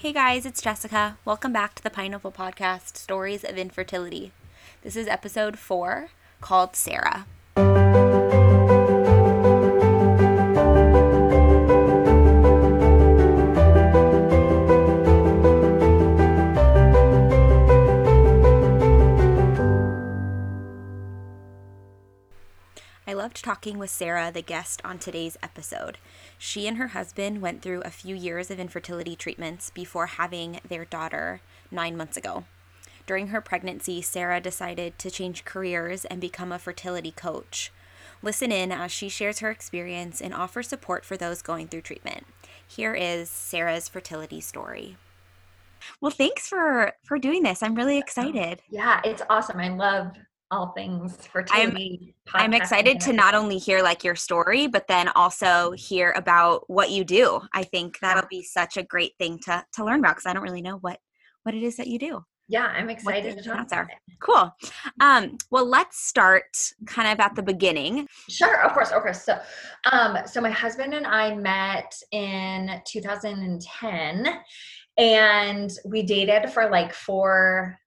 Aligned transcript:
Hey 0.00 0.14
guys, 0.14 0.46
it's 0.46 0.62
Jessica. 0.62 1.18
Welcome 1.26 1.52
back 1.52 1.74
to 1.74 1.82
the 1.82 1.90
Pineapple 1.90 2.32
Podcast 2.32 2.96
Stories 2.96 3.44
of 3.44 3.58
Infertility. 3.58 4.32
This 4.80 4.96
is 4.96 5.06
episode 5.06 5.58
four 5.58 6.08
called 6.40 6.74
Sarah. 6.74 7.26
Loved 23.30 23.44
talking 23.44 23.78
with 23.78 23.90
Sarah, 23.90 24.32
the 24.32 24.42
guest 24.42 24.80
on 24.84 24.98
today's 24.98 25.38
episode. 25.40 25.98
She 26.36 26.66
and 26.66 26.78
her 26.78 26.88
husband 26.88 27.40
went 27.40 27.62
through 27.62 27.82
a 27.82 27.90
few 27.90 28.16
years 28.16 28.50
of 28.50 28.58
infertility 28.58 29.14
treatments 29.14 29.70
before 29.70 30.06
having 30.06 30.58
their 30.68 30.84
daughter 30.84 31.40
nine 31.70 31.96
months 31.96 32.16
ago. 32.16 32.42
During 33.06 33.28
her 33.28 33.40
pregnancy, 33.40 34.02
Sarah 34.02 34.40
decided 34.40 34.98
to 34.98 35.12
change 35.12 35.44
careers 35.44 36.04
and 36.04 36.20
become 36.20 36.50
a 36.50 36.58
fertility 36.58 37.12
coach. 37.12 37.70
Listen 38.20 38.50
in 38.50 38.72
as 38.72 38.90
she 38.90 39.08
shares 39.08 39.38
her 39.38 39.50
experience 39.52 40.20
and 40.20 40.34
offers 40.34 40.66
support 40.66 41.04
for 41.04 41.16
those 41.16 41.40
going 41.40 41.68
through 41.68 41.82
treatment. 41.82 42.26
Here 42.66 42.94
is 42.94 43.30
Sarah's 43.30 43.88
fertility 43.88 44.40
story. 44.40 44.96
Well, 46.00 46.10
thanks 46.10 46.48
for 46.48 46.94
for 47.04 47.16
doing 47.16 47.44
this. 47.44 47.62
I'm 47.62 47.76
really 47.76 47.98
excited. 47.98 48.60
Yeah, 48.70 49.00
it's 49.04 49.22
awesome. 49.30 49.60
I 49.60 49.68
love 49.68 50.16
all 50.50 50.72
things 50.72 51.16
fertility. 51.26 52.14
I'm, 52.34 52.42
I'm 52.42 52.54
excited 52.54 53.00
to 53.00 53.12
not 53.12 53.34
only 53.34 53.58
hear 53.58 53.82
like 53.82 54.02
your 54.04 54.16
story, 54.16 54.66
but 54.66 54.88
then 54.88 55.08
also 55.08 55.72
hear 55.72 56.12
about 56.16 56.68
what 56.68 56.90
you 56.90 57.04
do. 57.04 57.40
I 57.52 57.62
think 57.62 57.98
that'll 58.00 58.28
be 58.28 58.42
such 58.42 58.76
a 58.76 58.82
great 58.82 59.12
thing 59.18 59.38
to 59.44 59.64
to 59.74 59.84
learn 59.84 60.00
about 60.00 60.16
because 60.16 60.26
I 60.26 60.32
don't 60.32 60.42
really 60.42 60.62
know 60.62 60.76
what 60.78 60.98
what 61.44 61.54
it 61.54 61.62
is 61.62 61.76
that 61.76 61.86
you 61.86 61.98
do. 61.98 62.24
Yeah, 62.50 62.66
I'm 62.66 62.90
excited 62.90 63.38
to 63.38 63.44
talk 63.44 63.68
about 63.68 63.86
Cool. 64.18 64.52
Um, 65.00 65.38
well, 65.52 65.64
let's 65.64 66.04
start 66.04 66.72
kind 66.84 67.12
of 67.12 67.20
at 67.20 67.36
the 67.36 67.44
beginning. 67.44 68.08
Sure, 68.28 68.60
of 68.64 68.72
course, 68.72 68.90
of 68.90 69.02
course. 69.02 69.22
So, 69.22 69.38
um, 69.92 70.18
so 70.26 70.40
my 70.40 70.50
husband 70.50 70.92
and 70.92 71.06
I 71.06 71.32
met 71.36 71.94
in 72.10 72.82
2010, 72.88 74.26
and 74.98 75.70
we 75.84 76.02
dated 76.02 76.50
for 76.50 76.68
like 76.68 76.92
four 76.92 77.78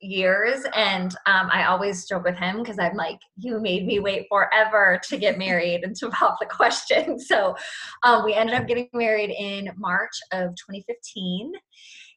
years 0.00 0.64
and 0.74 1.14
um, 1.26 1.48
i 1.52 1.64
always 1.64 2.06
joke 2.06 2.24
with 2.24 2.36
him 2.36 2.58
because 2.58 2.78
i'm 2.78 2.96
like 2.96 3.18
you 3.36 3.60
made 3.60 3.86
me 3.86 4.00
wait 4.00 4.26
forever 4.28 5.00
to 5.02 5.16
get 5.16 5.38
married 5.38 5.82
and 5.84 5.96
to 5.96 6.08
pop 6.10 6.38
the 6.40 6.46
question. 6.46 7.18
So 7.30 7.54
um, 8.02 8.24
we 8.24 8.34
ended 8.34 8.56
up 8.56 8.66
getting 8.66 8.88
married 8.92 9.30
in 9.30 9.70
march 9.76 10.16
of 10.32 10.50
2015 10.56 11.52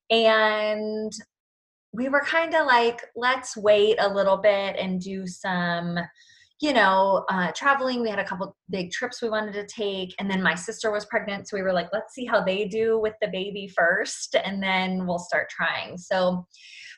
and 0.10 1.12
we 1.92 2.10
were 2.10 2.22
kind 2.22 2.56
of 2.56 2.66
like 2.66 3.02
let's 3.16 3.56
wait 3.56 3.98
a 4.00 4.12
little 4.12 4.38
bit 4.38 4.76
and 4.78 5.00
do 5.00 5.28
some 5.28 6.00
you 6.62 6.74
know 6.74 7.26
uh, 7.30 7.52
traveling. 7.52 8.02
We 8.02 8.10
had 8.10 8.20
a 8.20 8.26
couple 8.26 8.56
big 8.70 8.92
trips 8.92 9.22
we 9.22 9.30
wanted 9.30 9.54
to 9.54 9.68
take 9.68 10.16
and 10.20 10.30
then 10.30 10.42
my 10.42 10.56
sister 10.56 10.92
was 10.92 11.06
pregnant 11.06 11.48
so 11.48 11.58
we 11.58 11.64
were 11.64 11.74
like 11.74 11.90
let's 11.94 12.14
see 12.14 12.26
how 12.26 12.44
they 12.44 12.66
do 12.66 13.00
with 13.00 13.14
the 13.22 13.28
baby 13.28 13.68
first 13.68 14.36
and 14.36 14.64
then 14.64 15.06
we'll 15.06 15.20
start 15.20 15.50
trying. 15.50 15.98
So 15.98 16.46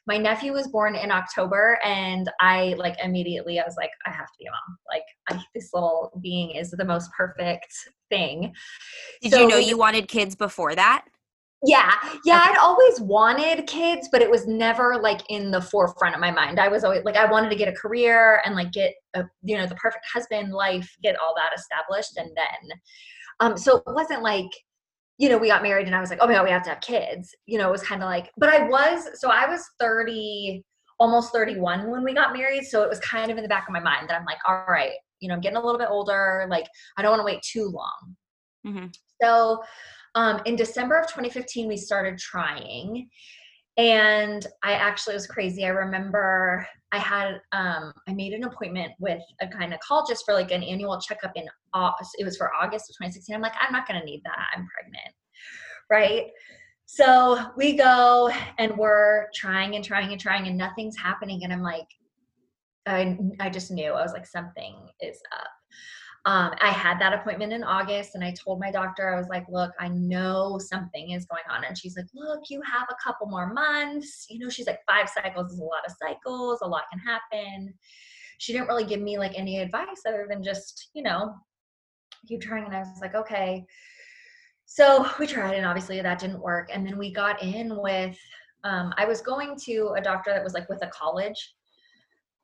my 0.07 0.17
nephew 0.17 0.53
was 0.53 0.67
born 0.67 0.95
in 0.95 1.11
October 1.11 1.79
and 1.83 2.29
I 2.39 2.75
like 2.77 2.95
immediately 3.03 3.59
I 3.59 3.65
was 3.65 3.75
like 3.77 3.91
I 4.05 4.11
have 4.11 4.27
to 4.27 4.33
be 4.39 4.45
a 4.45 4.51
mom. 4.51 4.77
Like 4.87 5.03
I, 5.29 5.43
this 5.53 5.71
little 5.73 6.11
being 6.21 6.51
is 6.51 6.71
the 6.71 6.85
most 6.85 7.11
perfect 7.11 7.73
thing. 8.09 8.53
Did 9.21 9.33
so, 9.33 9.41
you 9.41 9.47
know 9.47 9.57
you 9.57 9.77
wanted 9.77 10.07
kids 10.07 10.35
before 10.35 10.75
that? 10.75 11.05
Yeah. 11.63 11.93
Yeah, 12.23 12.37
okay. 12.37 12.51
I'd 12.51 12.57
always 12.61 13.01
wanted 13.01 13.65
kids, 13.65 14.09
but 14.11 14.21
it 14.21 14.29
was 14.29 14.45
never 14.45 14.97
like 15.01 15.21
in 15.29 15.49
the 15.49 15.61
forefront 15.61 16.13
of 16.13 16.21
my 16.21 16.29
mind. 16.29 16.59
I 16.59 16.67
was 16.67 16.83
always 16.83 17.03
like 17.03 17.15
I 17.15 17.29
wanted 17.29 17.49
to 17.49 17.55
get 17.55 17.67
a 17.67 17.73
career 17.73 18.41
and 18.45 18.55
like 18.55 18.71
get 18.71 18.93
a 19.15 19.23
you 19.41 19.57
know 19.57 19.65
the 19.65 19.75
perfect 19.75 20.05
husband 20.13 20.53
life, 20.53 20.95
get 21.01 21.15
all 21.19 21.33
that 21.35 21.57
established 21.57 22.17
and 22.17 22.29
then 22.35 22.77
um 23.39 23.57
so 23.57 23.77
it 23.77 23.83
wasn't 23.87 24.21
like 24.21 24.49
you 25.17 25.29
know, 25.29 25.37
we 25.37 25.47
got 25.47 25.63
married 25.63 25.87
and 25.87 25.95
I 25.95 26.01
was 26.01 26.09
like, 26.09 26.19
oh 26.21 26.27
my 26.27 26.33
God, 26.33 26.43
we 26.43 26.51
have 26.51 26.63
to 26.63 26.69
have 26.69 26.81
kids. 26.81 27.33
You 27.45 27.57
know, 27.57 27.69
it 27.69 27.71
was 27.71 27.83
kind 27.83 28.03
of 28.03 28.07
like, 28.07 28.31
but 28.37 28.49
I 28.49 28.67
was, 28.67 29.19
so 29.19 29.29
I 29.29 29.47
was 29.47 29.63
30, 29.79 30.63
almost 30.99 31.31
31 31.31 31.89
when 31.89 32.03
we 32.03 32.13
got 32.13 32.33
married. 32.33 32.65
So 32.65 32.83
it 32.83 32.89
was 32.89 32.99
kind 32.99 33.31
of 33.31 33.37
in 33.37 33.43
the 33.43 33.49
back 33.49 33.67
of 33.67 33.73
my 33.73 33.79
mind 33.79 34.09
that 34.09 34.19
I'm 34.19 34.25
like, 34.25 34.39
all 34.47 34.65
right, 34.67 34.91
you 35.19 35.29
know, 35.29 35.35
I'm 35.35 35.41
getting 35.41 35.57
a 35.57 35.63
little 35.63 35.79
bit 35.79 35.87
older. 35.89 36.45
Like, 36.49 36.67
I 36.97 37.01
don't 37.01 37.11
want 37.11 37.21
to 37.21 37.25
wait 37.25 37.41
too 37.41 37.67
long. 37.67 38.15
Mm-hmm. 38.67 38.87
So 39.21 39.63
um, 40.15 40.41
in 40.45 40.55
December 40.55 40.97
of 40.99 41.07
2015, 41.07 41.67
we 41.67 41.77
started 41.77 42.17
trying. 42.17 43.09
And 43.77 44.45
I 44.63 44.73
actually 44.73 45.15
was 45.15 45.27
crazy. 45.27 45.65
I 45.65 45.69
remember 45.69 46.65
I 46.93 46.97
had 46.97 47.41
um, 47.51 47.91
I 48.07 48.13
made 48.13 48.31
an 48.31 48.45
appointment 48.45 48.93
with 48.99 49.21
a 49.41 49.47
gynecologist 49.47 50.19
for 50.23 50.33
like 50.33 50.51
an 50.51 50.63
annual 50.63 50.99
checkup 51.01 51.33
in 51.35 51.45
August. 51.73 52.11
It 52.17 52.23
was 52.23 52.37
for 52.37 52.53
August 52.53 52.89
of 52.89 52.95
2016. 52.95 53.35
I'm 53.35 53.41
like, 53.41 53.53
I'm 53.59 53.73
not 53.73 53.85
gonna 53.87 54.05
need 54.05 54.21
that. 54.23 54.37
I'm 54.55 54.67
pregnant. 54.67 55.13
Right. 55.89 56.27
So 56.85 57.51
we 57.57 57.75
go 57.75 58.31
and 58.57 58.77
we're 58.77 59.25
trying 59.33 59.75
and 59.75 59.83
trying 59.83 60.11
and 60.11 60.21
trying 60.21 60.47
and 60.47 60.57
nothing's 60.57 60.97
happening. 60.97 61.43
And 61.43 61.51
I'm 61.51 61.63
like, 61.63 61.87
I 62.85 63.17
I 63.41 63.49
just 63.49 63.71
knew. 63.71 63.91
I 63.91 64.03
was 64.03 64.13
like, 64.13 64.25
something 64.25 64.87
is 65.01 65.19
up 65.33 65.47
um, 66.27 66.53
I 66.59 66.71
had 66.71 66.99
that 66.99 67.13
appointment 67.13 67.53
in 67.53 67.63
August 67.63 68.15
and 68.15 68.23
I 68.23 68.33
told 68.33 68.59
my 68.59 68.71
doctor, 68.71 69.13
I 69.13 69.17
was 69.17 69.27
like, 69.27 69.45
look, 69.47 69.71
I 69.79 69.89
know 69.89 70.57
something 70.57 71.11
is 71.11 71.25
going 71.25 71.43
on. 71.51 71.63
And 71.63 71.77
she's 71.77 71.95
like, 71.95 72.07
look, 72.15 72.49
you 72.49 72.61
have 72.63 72.87
a 72.89 72.95
couple 73.03 73.27
more 73.27 73.53
months. 73.53 74.25
You 74.27 74.39
know, 74.39 74.49
she's 74.49 74.65
like, 74.65 74.79
five 74.87 75.07
cycles 75.07 75.51
is 75.51 75.59
a 75.59 75.63
lot 75.63 75.85
of 75.85 75.93
cycles, 76.01 76.59
a 76.63 76.67
lot 76.67 76.85
can 76.91 76.99
happen. 76.99 77.71
She 78.39 78.53
didn't 78.53 78.67
really 78.67 78.85
give 78.85 79.01
me 79.01 79.19
like 79.19 79.33
any 79.35 79.59
advice 79.59 80.01
other 80.07 80.25
than 80.27 80.41
just, 80.41 80.89
you 80.93 81.03
know, 81.03 81.35
keep 82.27 82.41
trying. 82.41 82.65
And 82.65 82.75
I 82.75 82.79
was 82.79 83.01
like, 83.01 83.13
okay. 83.13 83.63
So 84.65 85.07
we 85.19 85.27
tried, 85.27 85.53
and 85.53 85.65
obviously 85.65 86.01
that 86.01 86.17
didn't 86.17 86.41
work. 86.41 86.69
And 86.73 86.87
then 86.87 86.97
we 86.97 87.13
got 87.13 87.43
in 87.43 87.79
with, 87.79 88.17
um, 88.63 88.95
I 88.97 89.05
was 89.05 89.21
going 89.21 89.55
to 89.65 89.93
a 89.95 90.01
doctor 90.01 90.31
that 90.33 90.43
was 90.43 90.55
like 90.55 90.67
with 90.69 90.83
a 90.83 90.87
college. 90.87 91.53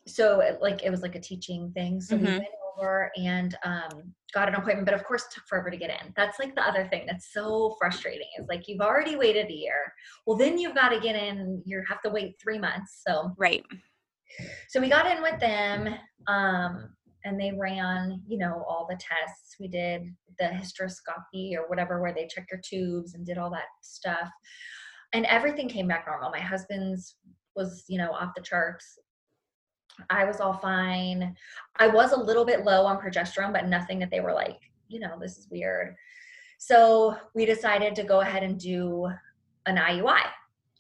So 0.06 0.40
it, 0.40 0.60
like 0.62 0.84
it 0.84 0.92
was 0.92 1.02
like 1.02 1.16
a 1.16 1.20
teaching 1.20 1.72
thing. 1.74 2.00
So 2.00 2.16
mm-hmm. 2.16 2.26
we 2.26 2.32
went 2.32 2.46
over 2.78 3.12
and 3.18 3.56
um, 3.64 4.14
got 4.34 4.48
an 4.48 4.56
appointment, 4.56 4.86
but 4.86 4.94
of 4.94 5.04
course 5.04 5.26
took 5.34 5.46
forever 5.48 5.70
to 5.70 5.78
get 5.78 5.90
in. 5.90 6.14
That's 6.16 6.40
like 6.40 6.56
the 6.56 6.68
other 6.68 6.88
thing 6.88 7.06
that's 7.06 7.34
so 7.34 7.76
frustrating 7.80 8.28
is 8.40 8.48
like 8.48 8.68
you've 8.68 8.82
already 8.82 9.16
waited 9.16 9.50
a 9.50 9.54
year. 9.54 9.94
Well, 10.26 10.38
then 10.38 10.58
you've 10.58 10.76
got 10.76 10.90
to 10.90 11.00
get 11.00 11.16
in. 11.16 11.62
You 11.66 11.84
have 11.88 12.02
to 12.02 12.10
wait 12.10 12.36
three 12.42 12.60
months. 12.60 13.02
So 13.08 13.34
right. 13.38 13.64
So 14.70 14.80
we 14.80 14.90
got 14.90 15.12
in 15.12 15.22
with 15.22 15.40
them, 15.40 15.94
um, 16.28 16.90
and 17.26 17.40
they 17.40 17.52
ran, 17.52 18.22
you 18.28 18.38
know, 18.38 18.64
all 18.68 18.88
the 18.90 18.96
tests. 18.96 19.56
We 19.60 19.68
did 19.68 20.04
the 20.40 20.46
hysteroscopy 20.46 21.56
or 21.56 21.68
whatever, 21.68 22.02
where 22.02 22.14
they 22.14 22.28
check 22.28 22.48
your 22.50 22.62
tubes 22.68 23.14
and 23.14 23.26
did 23.26 23.38
all 23.38 23.52
that 23.52 23.66
stuff, 23.82 24.30
and 25.14 25.26
everything 25.26 25.68
came 25.68 25.88
back 25.88 26.06
normal. 26.08 26.32
My 26.32 26.40
husband's 26.40 27.18
was, 27.56 27.84
you 27.90 27.98
know, 27.98 28.12
off 28.12 28.32
the 28.36 28.42
charts. 28.42 28.98
I 30.10 30.26
was 30.26 30.40
all 30.40 30.54
fine. 30.54 31.36
I 31.78 31.88
was 31.88 32.12
a 32.12 32.20
little 32.20 32.46
bit 32.46 32.66
low 32.66 32.86
on 32.86 33.00
progesterone, 33.00 33.54
but 33.54 33.68
nothing 33.68 34.00
that 34.00 34.10
they 34.10 34.20
were 34.20 34.34
like, 34.34 34.60
you 34.88 35.00
know, 35.00 35.18
this 35.20 35.38
is 35.38 35.48
weird. 35.50 35.96
So 36.58 37.18
we 37.34 37.46
decided 37.46 37.96
to 37.96 38.04
go 38.04 38.22
ahead 38.22 38.44
and 38.44 38.60
do 38.60 39.08
an 39.66 39.78
IUI. 39.78 40.22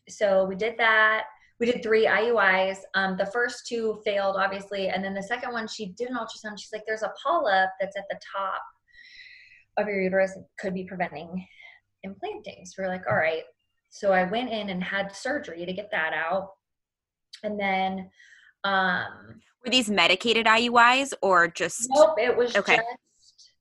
So 0.09 0.45
we 0.45 0.55
did 0.55 0.77
that. 0.77 1.23
We 1.59 1.71
did 1.71 1.83
three 1.83 2.05
IUIs. 2.05 2.77
Um, 2.95 3.17
the 3.17 3.27
first 3.27 3.67
two 3.67 4.01
failed, 4.03 4.35
obviously. 4.35 4.89
And 4.89 5.03
then 5.03 5.13
the 5.13 5.23
second 5.23 5.51
one, 5.51 5.67
she 5.67 5.87
did 5.87 6.09
an 6.09 6.15
ultrasound. 6.15 6.59
She's 6.59 6.73
like, 6.73 6.83
there's 6.87 7.03
a 7.03 7.13
polyp 7.23 7.69
that's 7.79 7.97
at 7.97 8.05
the 8.09 8.19
top 8.35 8.61
of 9.77 9.87
your 9.87 10.01
uterus, 10.01 10.37
could 10.59 10.73
be 10.73 10.83
preventing 10.83 11.45
implanting. 12.03 12.65
So 12.65 12.81
we're 12.81 12.89
like, 12.89 13.07
all 13.07 13.15
right. 13.15 13.43
So 13.89 14.11
I 14.11 14.23
went 14.23 14.49
in 14.49 14.69
and 14.69 14.83
had 14.83 15.15
surgery 15.15 15.65
to 15.65 15.73
get 15.73 15.91
that 15.91 16.13
out. 16.13 16.51
And 17.43 17.59
then 17.59 18.09
um, 18.63 19.41
Were 19.63 19.71
these 19.71 19.89
medicated 19.89 20.45
IUIs 20.45 21.13
or 21.21 21.47
just? 21.47 21.87
Nope, 21.91 22.15
it 22.17 22.35
was 22.35 22.55
okay. 22.55 22.77
just. 22.77 23.51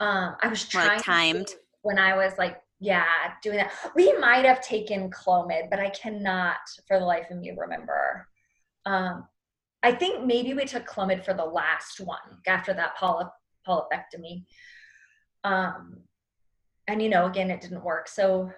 Um, 0.00 0.36
I 0.42 0.48
was 0.48 0.66
trying 0.66 0.88
like 0.88 1.04
timed 1.04 1.48
when 1.82 1.98
I 1.98 2.16
was 2.16 2.32
like, 2.38 2.56
yeah, 2.80 3.04
doing 3.42 3.58
that. 3.58 3.72
We 3.94 4.16
might 4.18 4.46
have 4.46 4.62
taken 4.62 5.10
Clomid, 5.10 5.68
but 5.68 5.78
I 5.78 5.90
cannot, 5.90 6.56
for 6.88 6.98
the 6.98 7.04
life 7.04 7.30
of 7.30 7.36
me, 7.36 7.52
remember. 7.56 8.26
Um, 8.86 9.26
I 9.82 9.92
think 9.92 10.24
maybe 10.24 10.54
we 10.54 10.64
took 10.64 10.86
Clomid 10.86 11.24
for 11.24 11.34
the 11.34 11.44
last 11.44 12.00
one 12.00 12.18
after 12.46 12.72
that 12.72 12.96
polyp 12.96 13.30
polypectomy. 13.68 14.44
Um, 15.44 15.98
and 16.88 17.02
you 17.02 17.08
know, 17.08 17.26
again, 17.26 17.50
it 17.50 17.60
didn't 17.60 17.84
work. 17.84 18.08
So 18.08 18.50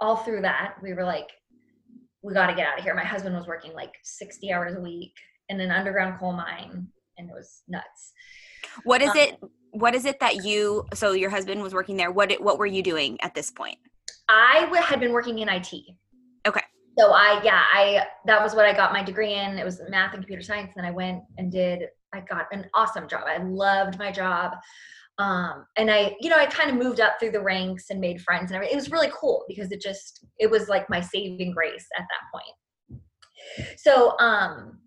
all 0.00 0.16
through 0.16 0.42
that, 0.42 0.74
we 0.82 0.92
were 0.92 1.04
like, 1.04 1.30
we 2.22 2.34
got 2.34 2.48
to 2.48 2.54
get 2.54 2.66
out 2.66 2.78
of 2.78 2.84
here. 2.84 2.94
My 2.94 3.04
husband 3.04 3.34
was 3.34 3.46
working 3.46 3.72
like 3.72 3.92
60 4.02 4.52
hours 4.52 4.74
a 4.76 4.80
week 4.80 5.12
in 5.48 5.60
an 5.60 5.70
underground 5.70 6.18
coal 6.18 6.32
mine 6.32 6.88
and 7.16 7.30
it 7.30 7.32
was 7.32 7.62
nuts. 7.68 8.12
What 8.84 9.02
is 9.02 9.10
um, 9.10 9.16
it 9.16 9.38
what 9.70 9.94
is 9.94 10.04
it 10.04 10.18
that 10.20 10.44
you 10.44 10.86
so 10.94 11.12
your 11.12 11.30
husband 11.30 11.62
was 11.62 11.74
working 11.74 11.96
there 11.96 12.10
what 12.10 12.32
what 12.40 12.58
were 12.58 12.66
you 12.66 12.82
doing 12.82 13.20
at 13.20 13.34
this 13.34 13.50
point? 13.50 13.78
I 14.28 14.60
w- 14.62 14.82
had 14.82 15.00
been 15.00 15.12
working 15.12 15.38
in 15.38 15.48
IT. 15.48 15.72
Okay. 16.46 16.62
So 16.98 17.12
I, 17.12 17.40
yeah, 17.44 17.62
I, 17.72 18.06
that 18.26 18.42
was 18.42 18.54
what 18.54 18.64
I 18.64 18.72
got 18.72 18.92
my 18.92 19.04
degree 19.04 19.34
in. 19.34 19.56
It 19.56 19.64
was 19.64 19.80
math 19.88 20.14
and 20.14 20.22
computer 20.22 20.42
science. 20.42 20.72
And 20.76 20.84
I 20.84 20.90
went 20.90 21.22
and 21.36 21.50
did, 21.50 21.82
I 22.12 22.20
got 22.20 22.46
an 22.50 22.66
awesome 22.74 23.08
job. 23.08 23.22
I 23.26 23.38
loved 23.38 23.98
my 23.98 24.10
job. 24.10 24.52
Um, 25.18 25.66
and 25.76 25.90
I, 25.90 26.16
you 26.20 26.30
know, 26.30 26.38
I 26.38 26.46
kind 26.46 26.70
of 26.70 26.76
moved 26.76 27.00
up 27.00 27.14
through 27.18 27.32
the 27.32 27.42
ranks 27.42 27.90
and 27.90 28.00
made 28.00 28.22
friends 28.22 28.50
and 28.50 28.56
everything. 28.56 28.74
It 28.74 28.80
was 28.80 28.92
really 28.92 29.10
cool 29.12 29.44
because 29.48 29.72
it 29.72 29.80
just, 29.80 30.24
it 30.38 30.48
was 30.48 30.68
like 30.68 30.88
my 30.88 31.00
saving 31.00 31.52
grace 31.52 31.86
at 31.98 32.04
that 32.04 32.30
point. 32.32 33.02
So, 33.76 34.16
um, 34.18 34.78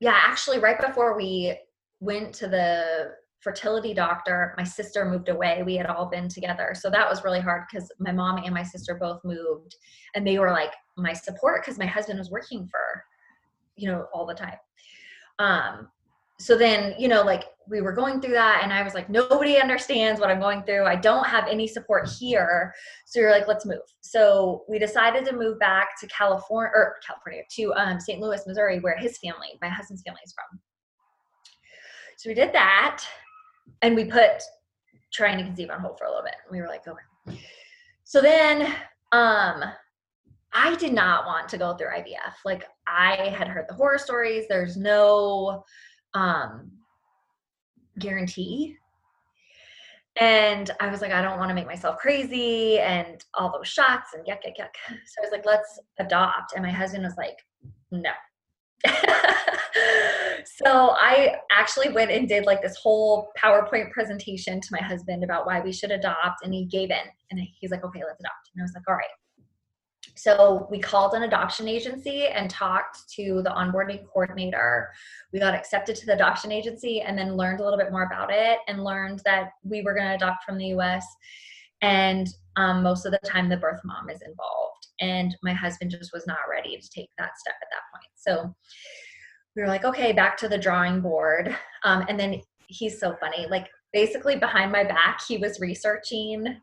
yeah, 0.00 0.16
actually, 0.16 0.58
right 0.58 0.80
before 0.80 1.16
we 1.16 1.56
went 2.00 2.34
to 2.34 2.48
the 2.48 3.12
fertility 3.40 3.94
doctor, 3.94 4.54
my 4.56 4.64
sister 4.64 5.04
moved 5.04 5.28
away. 5.28 5.62
We 5.64 5.76
had 5.76 5.86
all 5.86 6.06
been 6.06 6.28
together. 6.28 6.74
So 6.74 6.90
that 6.90 7.08
was 7.08 7.22
really 7.24 7.40
hard 7.40 7.64
because 7.70 7.92
my 7.98 8.10
mom 8.10 8.38
and 8.38 8.54
my 8.54 8.62
sister 8.62 8.94
both 8.94 9.20
moved 9.22 9.76
and 10.14 10.26
they 10.26 10.38
were 10.38 10.50
like 10.50 10.72
my 10.96 11.12
support 11.12 11.62
because 11.62 11.78
my 11.78 11.86
husband 11.86 12.18
was 12.18 12.30
working 12.30 12.66
for, 12.66 13.04
you 13.76 13.90
know, 13.90 14.06
all 14.12 14.26
the 14.26 14.34
time. 14.34 14.56
Um, 15.38 15.88
so 16.38 16.56
then, 16.58 16.94
you 16.98 17.08
know, 17.08 17.22
like 17.22 17.44
we 17.68 17.80
were 17.80 17.92
going 17.92 18.20
through 18.20 18.34
that 18.34 18.60
and 18.62 18.72
I 18.72 18.82
was 18.82 18.94
like, 18.94 19.08
nobody 19.08 19.58
understands 19.58 20.20
what 20.20 20.30
I'm 20.30 20.40
going 20.40 20.62
through. 20.64 20.84
I 20.84 20.96
don't 20.96 21.26
have 21.26 21.46
any 21.48 21.66
support 21.66 22.08
here. 22.08 22.74
So 23.06 23.20
you're 23.20 23.30
like, 23.30 23.46
let's 23.48 23.64
move. 23.64 23.78
So 24.00 24.64
we 24.68 24.78
decided 24.78 25.24
to 25.26 25.36
move 25.36 25.58
back 25.58 25.98
to 26.00 26.06
California 26.08 26.72
or 26.74 26.96
California 27.06 27.42
to 27.56 27.72
um, 27.74 28.00
St. 28.00 28.20
Louis, 28.20 28.42
Missouri, 28.46 28.80
where 28.80 28.96
his 28.96 29.18
family, 29.18 29.58
my 29.62 29.68
husband's 29.68 30.02
family 30.02 30.20
is 30.24 30.34
from. 30.34 30.60
So 32.18 32.28
we 32.28 32.34
did 32.34 32.52
that 32.52 33.02
and 33.82 33.94
we 33.94 34.04
put 34.04 34.42
trying 35.12 35.38
to 35.38 35.44
conceive 35.44 35.70
on 35.70 35.80
hold 35.80 35.98
for 35.98 36.06
a 36.06 36.10
little 36.10 36.24
bit. 36.24 36.34
We 36.50 36.60
were 36.60 36.68
like, 36.68 36.86
okay. 36.86 37.38
So 38.04 38.20
then 38.20 38.74
um 39.12 39.64
I 40.52 40.76
did 40.76 40.92
not 40.92 41.26
want 41.26 41.48
to 41.48 41.58
go 41.58 41.74
through 41.74 41.88
IVF. 41.88 42.34
Like 42.44 42.64
I 42.86 43.28
had 43.36 43.48
heard 43.48 43.66
the 43.68 43.74
horror 43.74 43.98
stories. 43.98 44.44
There's 44.48 44.76
no 44.76 45.64
um 46.14 46.70
guarantee. 47.98 48.76
And 50.16 50.70
I 50.78 50.88
was 50.88 51.00
like, 51.00 51.10
I 51.12 51.22
don't 51.22 51.38
want 51.38 51.48
to 51.48 51.54
make 51.54 51.66
myself 51.66 51.98
crazy 51.98 52.78
and 52.78 53.24
all 53.34 53.52
those 53.52 53.66
shots 53.66 54.10
and 54.14 54.24
yuck, 54.24 54.46
yuck, 54.46 54.60
yuck. 54.60 54.74
So 55.06 55.20
I 55.20 55.22
was 55.22 55.32
like, 55.32 55.44
let's 55.44 55.80
adopt. 55.98 56.52
And 56.54 56.64
my 56.64 56.70
husband 56.70 57.02
was 57.02 57.16
like, 57.16 57.36
no. 57.90 58.10
so 60.44 60.90
I 60.90 61.36
actually 61.50 61.90
went 61.90 62.10
and 62.10 62.28
did 62.28 62.44
like 62.44 62.62
this 62.62 62.76
whole 62.76 63.30
PowerPoint 63.36 63.90
presentation 63.90 64.60
to 64.60 64.68
my 64.70 64.82
husband 64.82 65.24
about 65.24 65.46
why 65.46 65.60
we 65.60 65.72
should 65.72 65.90
adopt, 65.90 66.44
and 66.44 66.52
he 66.52 66.64
gave 66.66 66.90
in. 66.90 67.06
And 67.30 67.40
he's 67.58 67.70
like, 67.70 67.84
okay, 67.84 68.02
let's 68.06 68.20
adopt. 68.20 68.50
And 68.54 68.62
I 68.62 68.64
was 68.64 68.72
like, 68.74 68.84
all 68.88 68.94
right. 68.94 69.06
So 70.16 70.68
we 70.70 70.78
called 70.78 71.14
an 71.14 71.24
adoption 71.24 71.68
agency 71.68 72.26
and 72.28 72.48
talked 72.48 73.08
to 73.14 73.42
the 73.42 73.50
onboarding 73.50 74.06
coordinator. 74.06 74.92
We 75.32 75.40
got 75.40 75.54
accepted 75.54 75.96
to 75.96 76.06
the 76.06 76.14
adoption 76.14 76.52
agency 76.52 77.00
and 77.00 77.18
then 77.18 77.36
learned 77.36 77.60
a 77.60 77.64
little 77.64 77.78
bit 77.78 77.90
more 77.90 78.04
about 78.04 78.30
it 78.32 78.58
and 78.68 78.84
learned 78.84 79.22
that 79.24 79.50
we 79.64 79.82
were 79.82 79.94
going 79.94 80.06
to 80.06 80.14
adopt 80.14 80.44
from 80.44 80.56
the 80.56 80.66
US. 80.78 81.04
And 81.82 82.28
um, 82.56 82.82
most 82.82 83.06
of 83.06 83.12
the 83.12 83.18
time, 83.26 83.48
the 83.48 83.56
birth 83.56 83.80
mom 83.84 84.08
is 84.08 84.22
involved. 84.22 84.86
And 85.00 85.36
my 85.42 85.52
husband 85.52 85.90
just 85.90 86.12
was 86.12 86.26
not 86.26 86.38
ready 86.50 86.78
to 86.78 86.90
take 86.90 87.10
that 87.18 87.36
step 87.36 87.56
at 87.60 87.68
that 87.72 87.82
point. 87.92 88.10
So 88.14 88.54
we 89.56 89.62
were 89.62 89.68
like, 89.68 89.84
okay, 89.84 90.12
back 90.12 90.36
to 90.38 90.48
the 90.48 90.58
drawing 90.58 91.00
board. 91.00 91.56
Um, 91.82 92.04
and 92.08 92.18
then 92.18 92.40
he's 92.68 93.00
so 93.00 93.16
funny. 93.20 93.46
Like, 93.48 93.68
basically, 93.92 94.36
behind 94.36 94.70
my 94.70 94.84
back, 94.84 95.20
he 95.26 95.36
was 95.36 95.60
researching 95.60 96.60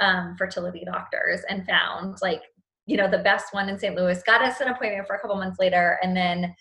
um, 0.00 0.34
fertility 0.38 0.82
doctors 0.84 1.42
and 1.48 1.66
found 1.66 2.16
like 2.22 2.42
you 2.90 2.96
know 2.96 3.08
the 3.08 3.18
best 3.18 3.54
one 3.54 3.68
in 3.68 3.78
st 3.78 3.94
louis. 3.94 4.22
Got 4.24 4.42
us 4.42 4.60
an 4.60 4.68
appointment 4.68 5.06
for 5.06 5.14
a 5.14 5.20
couple 5.20 5.36
months 5.36 5.60
later 5.60 5.98
and 6.02 6.16
then 6.16 6.54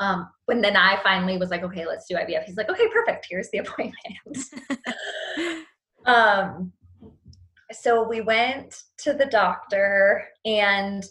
um, 0.00 0.28
when 0.46 0.60
then 0.60 0.76
i 0.76 1.00
finally 1.02 1.38
was 1.38 1.50
like 1.50 1.62
okay 1.62 1.84
let's 1.86 2.06
do 2.06 2.14
ivf 2.14 2.44
he's 2.44 2.56
like 2.56 2.68
okay 2.68 2.88
perfect. 2.88 3.26
Here's 3.28 3.50
the 3.50 3.58
appointment. 3.64 3.96
Um, 6.06 6.72
so 7.70 8.08
we 8.08 8.22
went 8.22 8.74
to 8.98 9.12
the 9.12 9.26
doctor 9.26 10.24
and 10.46 11.04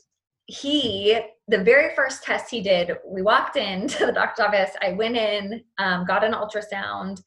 he 0.47 1.19
the 1.47 1.63
very 1.63 1.93
first 1.95 2.23
test 2.23 2.49
he 2.49 2.61
did 2.61 2.93
we 3.05 3.21
walked 3.21 3.57
into 3.57 4.05
the 4.07 4.11
doctor's 4.11 4.45
office. 4.45 4.71
I 4.81 4.93
went 4.93 5.17
in 5.17 5.63
um, 5.77 6.05
got 6.05 6.23
an 6.23 6.33
ultrasound. 6.33 7.21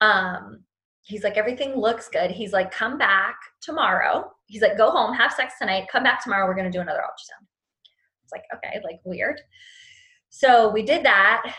Um, 0.00 0.62
he's 1.02 1.24
like 1.24 1.36
everything 1.36 1.74
looks 1.74 2.08
good. 2.08 2.30
He's 2.30 2.52
like 2.52 2.70
come 2.70 2.98
back 2.98 3.36
tomorrow 3.60 4.30
he's 4.52 4.62
like 4.62 4.76
go 4.76 4.90
home 4.90 5.14
have 5.14 5.32
sex 5.32 5.54
tonight 5.58 5.86
come 5.90 6.02
back 6.02 6.22
tomorrow 6.22 6.46
we're 6.46 6.54
going 6.54 6.70
to 6.70 6.76
do 6.76 6.80
another 6.80 7.00
ultrasound. 7.00 7.46
It's 8.22 8.32
like 8.32 8.44
okay 8.54 8.80
like 8.84 9.00
weird. 9.04 9.40
So 10.28 10.70
we 10.70 10.82
did 10.82 11.04
that. 11.04 11.54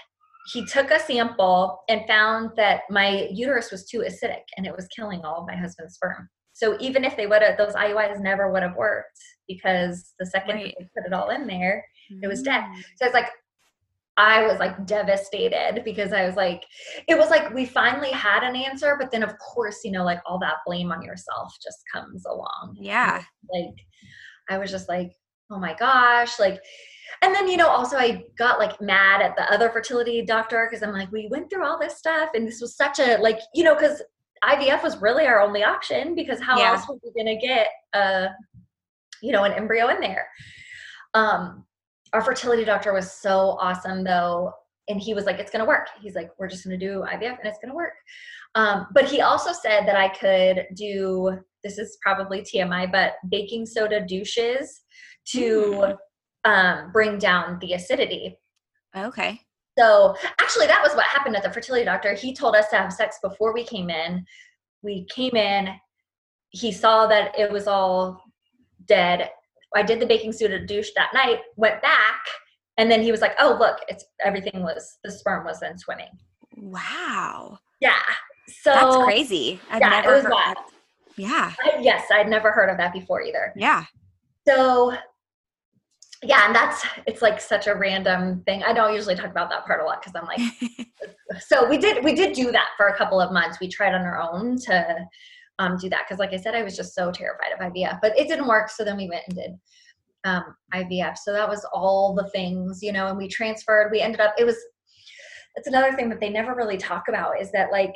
He 0.51 0.65
took 0.65 0.91
a 0.91 0.99
sample 0.99 1.81
and 1.89 2.01
found 2.07 2.51
that 2.57 2.81
my 2.89 3.27
uterus 3.31 3.71
was 3.71 3.85
too 3.85 3.99
acidic 3.99 4.43
and 4.57 4.65
it 4.65 4.75
was 4.75 4.87
killing 4.95 5.21
all 5.21 5.41
of 5.41 5.47
my 5.47 5.55
husband's 5.55 5.95
sperm. 5.95 6.29
So 6.53 6.77
even 6.79 7.03
if 7.03 7.17
they 7.17 7.27
would 7.27 7.41
have 7.41 7.57
those 7.57 7.73
iuis 7.73 8.19
never 8.19 8.51
would 8.51 8.61
have 8.61 8.75
worked 8.75 9.19
because 9.47 10.13
the 10.19 10.25
second 10.25 10.55
right. 10.55 10.75
they 10.77 10.89
put 10.95 11.07
it 11.07 11.13
all 11.13 11.29
in 11.29 11.47
there 11.47 11.83
it 12.21 12.27
was 12.27 12.41
dead. 12.41 12.61
Mm. 12.61 12.75
so 12.97 13.05
it's 13.05 13.13
like 13.13 13.29
I 14.17 14.45
was 14.45 14.59
like 14.59 14.85
devastated 14.85 15.81
because 15.83 16.13
I 16.13 16.25
was 16.25 16.35
like, 16.35 16.63
it 17.07 17.17
was 17.17 17.29
like 17.29 17.53
we 17.53 17.65
finally 17.65 18.11
had 18.11 18.43
an 18.43 18.55
answer, 18.55 18.95
but 18.99 19.11
then 19.11 19.23
of 19.23 19.37
course, 19.39 19.79
you 19.83 19.91
know, 19.91 20.03
like 20.03 20.19
all 20.25 20.37
that 20.39 20.57
blame 20.65 20.91
on 20.91 21.01
yourself 21.01 21.53
just 21.63 21.79
comes 21.91 22.25
along. 22.25 22.77
Yeah. 22.79 23.23
Like, 23.53 23.75
I 24.49 24.57
was 24.57 24.71
just 24.71 24.87
like, 24.87 25.11
oh 25.51 25.59
my 25.59 25.75
gosh, 25.75 26.39
like, 26.39 26.59
and 27.21 27.35
then 27.35 27.47
you 27.47 27.57
know, 27.57 27.67
also 27.67 27.97
I 27.97 28.23
got 28.37 28.57
like 28.57 28.81
mad 28.81 29.21
at 29.21 29.35
the 29.35 29.43
other 29.51 29.69
fertility 29.69 30.23
doctor 30.25 30.65
because 30.67 30.81
I'm 30.81 30.93
like, 30.93 31.11
we 31.11 31.27
went 31.29 31.49
through 31.49 31.65
all 31.65 31.77
this 31.77 31.97
stuff, 31.97 32.29
and 32.33 32.47
this 32.47 32.61
was 32.61 32.75
such 32.75 32.99
a 32.99 33.17
like, 33.17 33.39
you 33.53 33.65
know, 33.65 33.75
because 33.75 34.01
IVF 34.43 34.81
was 34.81 35.01
really 35.01 35.25
our 35.25 35.41
only 35.41 35.63
option 35.63 36.15
because 36.15 36.41
how 36.41 36.57
yeah. 36.57 36.71
else 36.71 36.87
were 36.87 36.95
we 37.03 37.11
gonna 37.21 37.39
get 37.39 37.67
a, 37.93 38.29
you 39.21 39.33
know, 39.33 39.43
an 39.43 39.51
embryo 39.51 39.89
in 39.89 39.99
there? 39.99 40.27
Um, 41.13 41.65
our 42.13 42.21
fertility 42.21 42.63
doctor 42.63 42.93
was 42.93 43.11
so 43.11 43.57
awesome 43.59 44.03
though 44.03 44.53
and 44.87 44.99
he 44.99 45.13
was 45.13 45.25
like 45.25 45.39
it's 45.39 45.51
going 45.51 45.61
to 45.61 45.67
work. 45.67 45.87
He's 46.01 46.15
like 46.15 46.29
we're 46.37 46.47
just 46.47 46.65
going 46.65 46.77
to 46.77 46.85
do 46.85 47.03
ivf 47.11 47.39
and 47.39 47.45
it's 47.45 47.59
going 47.59 47.69
to 47.69 47.75
work. 47.75 47.93
Um, 48.55 48.87
but 48.93 49.05
he 49.05 49.21
also 49.21 49.51
said 49.51 49.87
that 49.87 49.95
i 49.95 50.07
could 50.09 50.67
do 50.75 51.39
this 51.63 51.77
is 51.77 51.97
probably 52.01 52.41
tmi 52.41 52.91
but 52.91 53.13
baking 53.29 53.65
soda 53.65 54.01
douches 54.01 54.81
to 55.25 55.61
mm. 55.71 55.97
um, 56.45 56.91
bring 56.91 57.17
down 57.17 57.57
the 57.59 57.73
acidity. 57.73 58.37
Okay. 58.95 59.41
So 59.77 60.15
actually 60.39 60.67
that 60.67 60.83
was 60.83 60.93
what 60.93 61.07
happened 61.07 61.35
at 61.35 61.43
the 61.43 61.51
fertility 61.51 61.85
doctor. 61.85 62.13
He 62.13 62.35
told 62.35 62.55
us 62.55 62.69
to 62.69 62.75
have 62.75 62.93
sex 62.93 63.17
before 63.23 63.53
we 63.53 63.63
came 63.63 63.89
in. 63.89 64.23
We 64.83 65.05
came 65.05 65.35
in. 65.35 65.69
He 66.49 66.71
saw 66.71 67.07
that 67.07 67.37
it 67.39 67.51
was 67.51 67.67
all 67.67 68.21
dead 68.85 69.29
I 69.75 69.83
did 69.83 69.99
the 69.99 70.05
baking 70.05 70.31
soda 70.31 70.65
douche 70.65 70.89
that 70.95 71.09
night, 71.13 71.39
went 71.55 71.81
back, 71.81 72.21
and 72.77 72.89
then 72.91 73.01
he 73.01 73.11
was 73.11 73.21
like, 73.21 73.35
"Oh, 73.39 73.57
look, 73.59 73.79
it's 73.87 74.05
everything 74.23 74.63
was 74.63 74.97
the 75.03 75.11
sperm 75.11 75.45
was 75.45 75.59
then 75.59 75.77
swimming." 75.77 76.17
Wow. 76.55 77.59
Yeah. 77.81 77.99
So 78.47 78.71
that's 78.71 78.97
crazy. 78.97 79.59
I've 79.69 79.81
yeah, 79.81 79.89
never 79.89 80.21
heard 80.21 80.25
that. 80.25 80.55
Yeah. 81.15 81.53
I, 81.63 81.79
yes, 81.81 82.07
I'd 82.11 82.29
never 82.29 82.51
heard 82.51 82.69
of 82.69 82.77
that 82.77 82.93
before 82.93 83.21
either. 83.21 83.53
Yeah. 83.55 83.85
So 84.47 84.93
yeah, 86.23 86.45
and 86.45 86.55
that's 86.55 86.85
it's 87.05 87.21
like 87.21 87.41
such 87.41 87.67
a 87.67 87.75
random 87.75 88.41
thing. 88.45 88.63
I 88.63 88.73
don't 88.73 88.93
usually 88.93 89.15
talk 89.15 89.29
about 89.29 89.49
that 89.49 89.65
part 89.65 89.81
a 89.81 89.85
lot 89.85 90.01
because 90.01 90.15
I'm 90.15 90.25
like, 90.25 90.87
so 91.47 91.67
we 91.67 91.77
did 91.77 92.03
we 92.03 92.13
did 92.13 92.33
do 92.33 92.51
that 92.51 92.69
for 92.77 92.87
a 92.87 92.97
couple 92.97 93.19
of 93.19 93.31
months. 93.31 93.59
We 93.59 93.67
tried 93.67 93.93
on 93.93 94.01
our 94.01 94.19
own 94.21 94.57
to 94.61 95.05
um, 95.59 95.77
do 95.77 95.89
that 95.89 96.05
because 96.07 96.19
like 96.19 96.33
i 96.33 96.37
said 96.37 96.55
i 96.55 96.63
was 96.63 96.75
just 96.75 96.95
so 96.95 97.11
terrified 97.11 97.51
of 97.53 97.59
ivf 97.59 97.99
but 98.01 98.17
it 98.17 98.27
didn't 98.27 98.47
work 98.47 98.69
so 98.69 98.83
then 98.83 98.97
we 98.97 99.09
went 99.09 99.23
and 99.27 99.35
did 99.37 99.51
um, 100.25 100.43
ivf 100.73 101.17
so 101.17 101.33
that 101.33 101.47
was 101.47 101.65
all 101.73 102.13
the 102.13 102.29
things 102.29 102.79
you 102.81 102.91
know 102.91 103.07
and 103.07 103.17
we 103.17 103.27
transferred 103.27 103.91
we 103.91 104.01
ended 104.01 104.21
up 104.21 104.33
it 104.37 104.45
was 104.45 104.57
that's 105.55 105.67
another 105.67 105.93
thing 105.93 106.09
that 106.09 106.19
they 106.19 106.29
never 106.29 106.55
really 106.55 106.77
talk 106.77 107.03
about 107.07 107.39
is 107.39 107.51
that 107.51 107.71
like 107.71 107.95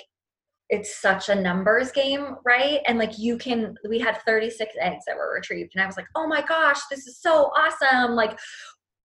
it's 0.70 1.00
such 1.02 1.30
a 1.30 1.36
numbers 1.36 1.92
game, 1.92 2.36
right? 2.46 2.82
And 2.88 3.00
like 3.00 3.18
you 3.18 3.38
can, 3.38 3.76
we 3.88 4.00
had 4.00 4.22
36 4.26 4.74
eggs 4.80 5.06
that 5.08 5.16
were 5.16 5.34
retrieved, 5.34 5.72
and 5.74 5.82
I 5.82 5.86
was 5.86 5.96
like, 5.96 6.08
oh 6.16 6.28
my 6.28 6.42
gosh, 6.42 6.80
this 6.92 7.08
is 7.08 7.22
so 7.22 7.52
awesome. 7.58 8.16
Like, 8.16 8.38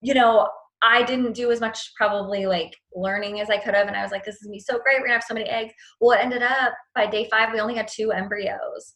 you 0.01 0.13
know, 0.13 0.49
I 0.83 1.03
didn't 1.03 1.33
do 1.33 1.51
as 1.51 1.61
much 1.61 1.93
probably 1.95 2.45
like 2.45 2.75
learning 2.93 3.39
as 3.39 3.49
I 3.49 3.57
could 3.57 3.73
have. 3.73 3.87
And 3.87 3.95
I 3.95 4.03
was 4.03 4.11
like, 4.11 4.25
this 4.25 4.41
is 4.41 4.49
be 4.49 4.59
so 4.59 4.79
great. 4.79 4.99
We're 4.99 5.07
gonna 5.07 5.13
have 5.13 5.23
so 5.23 5.33
many 5.33 5.49
eggs. 5.49 5.73
Well, 6.01 6.17
it 6.17 6.23
ended 6.23 6.43
up 6.43 6.73
by 6.93 7.07
day 7.07 7.27
five, 7.29 7.53
we 7.53 7.59
only 7.59 7.75
had 7.75 7.87
two 7.87 8.11
embryos. 8.11 8.95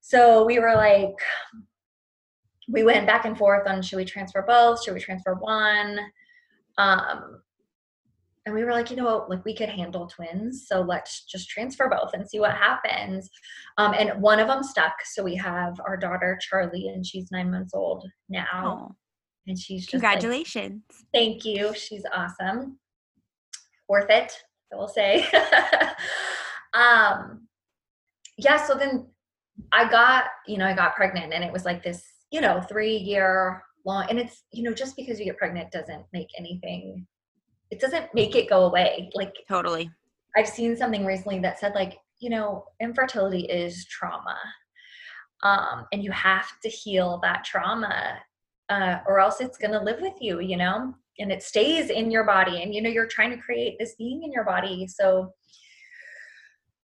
So 0.00 0.44
we 0.44 0.58
were 0.58 0.74
like, 0.74 1.14
we 2.68 2.82
went 2.84 3.06
back 3.06 3.24
and 3.24 3.36
forth 3.36 3.68
on 3.68 3.82
should 3.82 3.96
we 3.96 4.04
transfer 4.04 4.44
both? 4.46 4.82
Should 4.82 4.94
we 4.94 5.00
transfer 5.00 5.34
one? 5.34 5.98
Um, 6.78 7.42
and 8.46 8.54
we 8.54 8.64
were 8.64 8.72
like, 8.72 8.90
you 8.90 8.96
know 8.96 9.04
what, 9.04 9.30
like 9.30 9.44
we 9.44 9.54
could 9.54 9.68
handle 9.68 10.06
twins, 10.06 10.66
so 10.66 10.80
let's 10.80 11.24
just 11.24 11.50
transfer 11.50 11.88
both 11.88 12.14
and 12.14 12.28
see 12.28 12.40
what 12.40 12.56
happens. 12.56 13.28
Um, 13.76 13.94
and 13.96 14.20
one 14.20 14.40
of 14.40 14.48
them 14.48 14.62
stuck, 14.62 14.94
so 15.04 15.22
we 15.22 15.36
have 15.36 15.78
our 15.86 15.96
daughter 15.96 16.38
Charlie, 16.40 16.88
and 16.88 17.04
she's 17.04 17.30
nine 17.30 17.50
months 17.50 17.74
old 17.74 18.08
now, 18.28 18.96
and 19.46 19.58
she's 19.58 19.82
just 19.82 19.94
like, 19.94 20.02
congratulations. 20.02 20.82
Thank 21.12 21.44
you. 21.44 21.74
She's 21.74 22.04
awesome. 22.14 22.78
Worth 23.88 24.10
it, 24.10 24.32
I 24.72 24.76
will 24.76 24.88
say. 24.88 25.26
um 26.74 27.46
yeah, 28.36 28.64
so 28.64 28.74
then 28.74 29.06
I 29.72 29.90
got, 29.90 30.24
you 30.46 30.56
know, 30.56 30.66
I 30.66 30.74
got 30.74 30.94
pregnant 30.94 31.32
and 31.34 31.44
it 31.44 31.52
was 31.52 31.64
like 31.64 31.82
this, 31.82 32.02
you 32.30 32.40
know, 32.40 32.60
3 32.62 32.96
year 32.96 33.62
long 33.84 34.06
and 34.08 34.18
it's, 34.18 34.44
you 34.52 34.62
know, 34.62 34.72
just 34.72 34.96
because 34.96 35.18
you 35.18 35.26
get 35.26 35.36
pregnant 35.36 35.70
doesn't 35.70 36.04
make 36.12 36.28
anything 36.38 37.06
it 37.70 37.80
doesn't 37.80 38.12
make 38.14 38.34
it 38.34 38.50
go 38.50 38.64
away. 38.66 39.10
Like 39.14 39.34
totally. 39.48 39.90
I've 40.36 40.48
seen 40.48 40.76
something 40.76 41.04
recently 41.04 41.38
that 41.40 41.58
said 41.58 41.74
like, 41.74 41.98
you 42.18 42.30
know, 42.30 42.64
infertility 42.80 43.42
is 43.42 43.86
trauma. 43.86 44.36
Um, 45.42 45.86
and 45.92 46.04
you 46.04 46.10
have 46.10 46.48
to 46.62 46.68
heal 46.68 47.18
that 47.22 47.44
trauma 47.44 48.18
uh, 48.70 49.00
or 49.06 49.20
else 49.20 49.40
it's 49.40 49.58
going 49.58 49.72
to 49.72 49.82
live 49.82 50.00
with 50.00 50.14
you, 50.20 50.40
you 50.40 50.56
know, 50.56 50.94
and 51.18 51.30
it 51.30 51.42
stays 51.42 51.90
in 51.90 52.10
your 52.10 52.24
body. 52.24 52.62
And, 52.62 52.74
you 52.74 52.80
know, 52.80 52.88
you're 52.88 53.06
trying 53.06 53.30
to 53.32 53.36
create 53.36 53.76
this 53.78 53.96
being 53.96 54.22
in 54.22 54.32
your 54.32 54.44
body. 54.44 54.86
So 54.86 55.32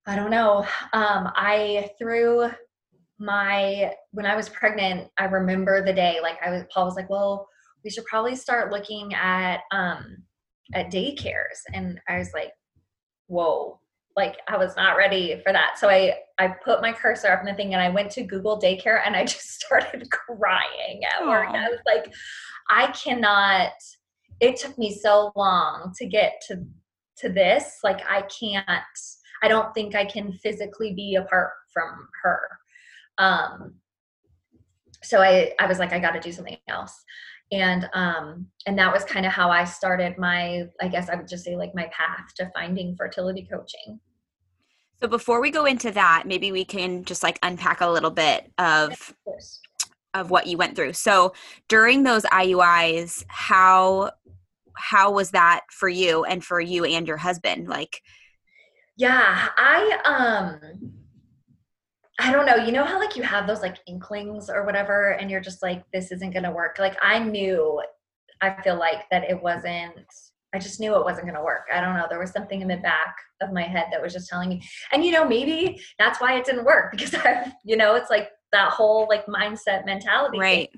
I 0.05 0.15
don't 0.15 0.31
know. 0.31 0.67
Um, 0.93 1.31
I 1.35 1.91
threw 1.97 2.49
my, 3.17 3.93
when 4.11 4.25
I 4.25 4.35
was 4.35 4.49
pregnant, 4.49 5.09
I 5.17 5.25
remember 5.25 5.85
the 5.85 5.93
day, 5.93 6.19
like 6.21 6.37
I 6.45 6.51
was, 6.51 6.63
Paul 6.73 6.85
was 6.85 6.95
like, 6.95 7.09
well, 7.09 7.47
we 7.83 7.89
should 7.89 8.05
probably 8.05 8.35
start 8.35 8.71
looking 8.71 9.13
at, 9.13 9.61
um, 9.71 10.17
at 10.73 10.91
daycares. 10.91 11.61
And 11.73 12.01
I 12.09 12.17
was 12.17 12.31
like, 12.33 12.51
whoa, 13.27 13.79
like 14.15 14.37
I 14.47 14.57
was 14.57 14.75
not 14.75 14.97
ready 14.97 15.41
for 15.43 15.51
that. 15.51 15.77
So 15.77 15.89
I 15.89 16.15
I 16.37 16.47
put 16.47 16.81
my 16.81 16.93
cursor 16.93 17.27
up 17.27 17.41
in 17.41 17.45
the 17.45 17.53
thing 17.53 17.73
and 17.73 17.81
I 17.81 17.89
went 17.89 18.11
to 18.11 18.23
Google 18.23 18.59
daycare 18.59 19.01
and 19.05 19.15
I 19.15 19.25
just 19.25 19.61
started 19.61 20.09
crying 20.09 21.01
at 21.03 21.25
work. 21.27 21.49
I 21.49 21.69
was 21.69 21.79
like, 21.85 22.13
I 22.69 22.87
cannot. 22.91 23.71
It 24.41 24.57
took 24.57 24.77
me 24.77 24.93
so 24.93 25.31
long 25.35 25.93
to 25.97 26.05
get 26.05 26.41
to 26.47 26.63
to 27.17 27.29
this. 27.29 27.79
Like 27.83 28.01
I 28.09 28.23
can't. 28.23 28.67
I 29.43 29.47
don't 29.47 29.73
think 29.73 29.95
I 29.95 30.05
can 30.05 30.31
physically 30.33 30.93
be 30.93 31.15
apart 31.15 31.51
from 31.73 32.07
her. 32.23 32.41
Um. 33.17 33.75
So 35.03 35.21
I 35.21 35.53
I 35.59 35.67
was 35.67 35.79
like, 35.79 35.93
I 35.93 35.99
got 35.99 36.11
to 36.11 36.19
do 36.19 36.31
something 36.31 36.57
else 36.67 37.03
and 37.51 37.87
um 37.93 38.47
and 38.65 38.77
that 38.77 38.91
was 38.91 39.03
kind 39.03 39.25
of 39.25 39.31
how 39.31 39.49
i 39.51 39.63
started 39.63 40.17
my 40.17 40.63
i 40.81 40.87
guess 40.87 41.09
i 41.09 41.15
would 41.15 41.27
just 41.27 41.43
say 41.43 41.55
like 41.55 41.75
my 41.75 41.87
path 41.91 42.33
to 42.35 42.49
finding 42.55 42.95
fertility 42.95 43.47
coaching 43.51 43.99
So 45.01 45.07
before 45.07 45.41
we 45.41 45.51
go 45.51 45.65
into 45.65 45.91
that, 45.91 46.23
maybe 46.25 46.51
we 46.51 46.65
can 46.65 47.03
just 47.03 47.23
like 47.23 47.39
unpack 47.43 47.81
a 47.81 47.89
little 47.89 48.11
bit 48.11 48.51
of 48.57 49.13
of 50.13 50.29
what 50.29 50.47
you 50.47 50.57
went 50.57 50.75
through. 50.75 50.93
So 50.93 51.33
during 51.67 52.03
those 52.03 52.23
IUIs, 52.23 53.23
how 53.27 54.11
how 54.77 55.11
was 55.11 55.31
that 55.31 55.61
for 55.69 55.89
you 55.89 56.23
and 56.23 56.43
for 56.43 56.59
you 56.59 56.85
and 56.85 57.07
your 57.07 57.17
husband? 57.17 57.67
Like 57.67 58.01
yeah 58.97 59.49
i 59.57 59.99
um 60.05 60.93
i 62.19 62.31
don't 62.31 62.45
know 62.45 62.55
you 62.55 62.71
know 62.71 62.85
how 62.85 62.97
like 62.97 63.15
you 63.15 63.23
have 63.23 63.45
those 63.45 63.61
like 63.61 63.77
inklings 63.87 64.49
or 64.49 64.65
whatever 64.65 65.11
and 65.11 65.29
you're 65.29 65.41
just 65.41 65.61
like 65.61 65.83
this 65.91 66.11
isn't 66.11 66.33
gonna 66.33 66.51
work 66.51 66.77
like 66.79 66.95
i 67.01 67.19
knew 67.19 67.81
i 68.41 68.61
feel 68.61 68.77
like 68.77 69.03
that 69.11 69.29
it 69.29 69.41
wasn't 69.41 70.05
i 70.55 70.59
just 70.59 70.79
knew 70.79 70.95
it 70.95 71.03
wasn't 71.03 71.25
gonna 71.25 71.43
work 71.43 71.65
i 71.73 71.81
don't 71.81 71.95
know 71.95 72.05
there 72.09 72.19
was 72.19 72.31
something 72.31 72.61
in 72.61 72.67
the 72.67 72.77
back 72.77 73.15
of 73.41 73.51
my 73.51 73.63
head 73.63 73.85
that 73.91 74.01
was 74.01 74.13
just 74.13 74.29
telling 74.29 74.49
me 74.49 74.61
and 74.91 75.03
you 75.03 75.11
know 75.11 75.27
maybe 75.27 75.79
that's 75.99 76.19
why 76.21 76.35
it 76.35 76.45
didn't 76.45 76.65
work 76.65 76.91
because 76.91 77.13
i 77.13 77.51
you 77.63 77.77
know 77.77 77.95
it's 77.95 78.09
like 78.09 78.29
that 78.55 78.71
whole 78.71 79.05
like 79.09 79.25
mindset 79.25 79.85
mentality 79.85 80.39
thing. 80.39 80.41
right. 80.41 80.69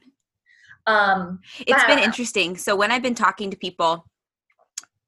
um 0.88 1.40
It's 1.60 1.84
been 1.86 2.00
interesting. 2.00 2.58
So 2.58 2.76
when 2.76 2.92
I've 2.92 3.04
been 3.04 3.16
talking 3.16 3.52
to 3.52 3.58
people, 3.58 4.06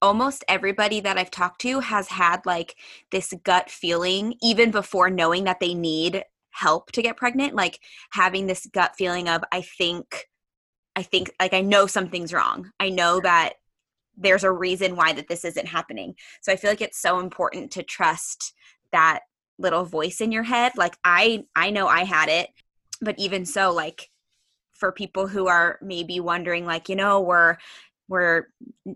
almost 0.01 0.45
everybody 0.47 0.99
that 1.01 1.17
I've 1.17 1.31
talked 1.31 1.61
to 1.61 1.79
has 1.79 2.07
had 2.07 2.45
like 2.45 2.75
this 3.11 3.33
gut 3.43 3.69
feeling 3.69 4.35
even 4.41 4.71
before 4.71 5.09
knowing 5.09 5.43
that 5.45 5.59
they 5.59 5.73
need 5.73 6.23
help 6.51 6.91
to 6.91 7.01
get 7.01 7.17
pregnant, 7.17 7.55
like 7.55 7.79
having 8.11 8.47
this 8.47 8.67
gut 8.67 8.95
feeling 8.95 9.27
of 9.27 9.43
I 9.51 9.61
think 9.61 10.27
I 10.95 11.03
think 11.03 11.31
like 11.39 11.53
I 11.53 11.61
know 11.61 11.87
something's 11.87 12.33
wrong. 12.33 12.71
I 12.79 12.89
know 12.89 13.19
that 13.21 13.53
there's 14.19 14.43
a 14.43 14.51
reason 14.51 14.95
why 14.95 15.13
that 15.13 15.27
this 15.27 15.45
isn't 15.45 15.67
happening. 15.67 16.13
So 16.41 16.51
I 16.51 16.57
feel 16.57 16.69
like 16.69 16.81
it's 16.81 17.01
so 17.01 17.19
important 17.19 17.71
to 17.71 17.83
trust 17.83 18.53
that 18.91 19.21
little 19.57 19.85
voice 19.85 20.21
in 20.21 20.31
your 20.31 20.43
head. 20.43 20.73
Like 20.77 20.97
I 21.03 21.45
I 21.55 21.69
know 21.71 21.87
I 21.87 22.03
had 22.03 22.29
it, 22.29 22.49
but 23.01 23.17
even 23.17 23.45
so 23.45 23.71
like 23.71 24.09
for 24.73 24.91
people 24.91 25.27
who 25.27 25.47
are 25.47 25.79
maybe 25.81 26.19
wondering 26.19 26.65
like, 26.65 26.89
you 26.89 26.95
know, 26.95 27.21
we're 27.21 27.57
we're 28.07 28.47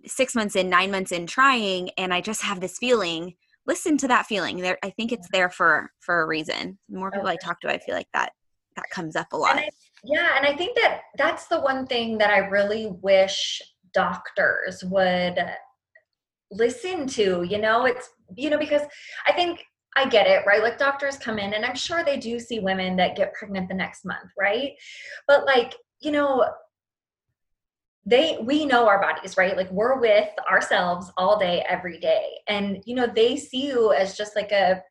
6 0.05 0.35
months 0.35 0.55
in, 0.55 0.69
9 0.69 0.91
months 0.91 1.11
in 1.11 1.27
trying 1.27 1.91
and 1.97 2.13
I 2.13 2.21
just 2.21 2.41
have 2.41 2.59
this 2.59 2.77
feeling, 2.77 3.35
listen 3.67 3.97
to 3.99 4.07
that 4.07 4.25
feeling. 4.25 4.57
There 4.57 4.77
I 4.83 4.89
think 4.89 5.11
it's 5.11 5.29
there 5.31 5.49
for 5.49 5.91
for 5.99 6.21
a 6.21 6.27
reason. 6.27 6.79
The 6.89 6.99
more 6.99 7.11
people 7.11 7.27
I 7.27 7.37
talk 7.37 7.61
to, 7.61 7.71
I 7.71 7.77
feel 7.77 7.95
like 7.95 8.11
that 8.13 8.33
that 8.75 8.89
comes 8.89 9.15
up 9.15 9.27
a 9.33 9.37
lot. 9.37 9.51
And 9.51 9.59
I, 9.61 9.69
yeah, 10.03 10.37
and 10.37 10.45
I 10.45 10.55
think 10.55 10.75
that 10.75 11.01
that's 11.17 11.47
the 11.47 11.61
one 11.61 11.85
thing 11.85 12.17
that 12.17 12.29
I 12.29 12.39
really 12.39 12.87
wish 13.01 13.61
doctors 13.93 14.83
would 14.85 15.37
listen 16.51 17.07
to. 17.07 17.43
You 17.43 17.59
know, 17.59 17.85
it's 17.85 18.09
you 18.35 18.49
know 18.49 18.57
because 18.57 18.83
I 19.27 19.33
think 19.33 19.63
I 19.95 20.07
get 20.07 20.27
it, 20.27 20.45
right? 20.45 20.61
Like 20.61 20.77
doctors 20.77 21.17
come 21.17 21.39
in, 21.39 21.53
and 21.53 21.65
I'm 21.65 21.75
sure 21.75 22.03
they 22.03 22.17
do 22.17 22.39
see 22.39 22.59
women 22.59 22.95
that 22.97 23.15
get 23.15 23.33
pregnant 23.33 23.69
the 23.69 23.75
next 23.75 24.05
month, 24.05 24.31
right? 24.39 24.71
But 25.27 25.45
like 25.45 25.75
you 26.01 26.11
know. 26.11 26.45
They 28.05 28.37
we 28.43 28.65
know 28.65 28.85
our 28.85 28.99
bodies, 28.99 29.37
right? 29.37 29.55
Like 29.55 29.71
we're 29.71 29.97
with 29.97 30.27
ourselves 30.51 31.09
all 31.15 31.39
day, 31.39 31.63
every 31.69 32.01
day. 32.01 32.31
And 32.49 32.83
you 32.85 32.95
know, 32.95 33.07
they 33.07 33.37
see 33.37 33.65
you 33.67 33.93
as 33.93 34.17
just 34.17 34.35
like 34.35 34.51
a 34.51 34.83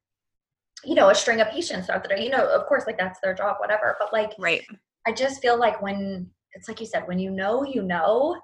you 0.85 0.95
know, 0.95 1.11
a 1.11 1.15
string 1.15 1.41
of 1.41 1.49
patients 1.49 1.87
throughout 1.87 2.03
the 2.03 2.09
day. 2.09 2.25
You 2.25 2.31
know, 2.31 2.47
of 2.47 2.67
course, 2.67 2.85
like 2.87 2.99
that's 2.99 3.21
their 3.23 3.35
job, 3.35 3.57
whatever. 3.61 3.97
But 3.99 4.13
like 4.13 4.33
right. 4.39 4.63
I 5.07 5.13
just 5.13 5.41
feel 5.43 5.59
like 5.59 5.83
when 5.83 6.31
it's 6.55 6.69
like 6.69 6.81
you 6.81 6.87
said, 6.87 7.07
when 7.07 7.19
you 7.19 7.31
know, 7.31 7.65
you 7.65 7.83
know. 7.83 8.41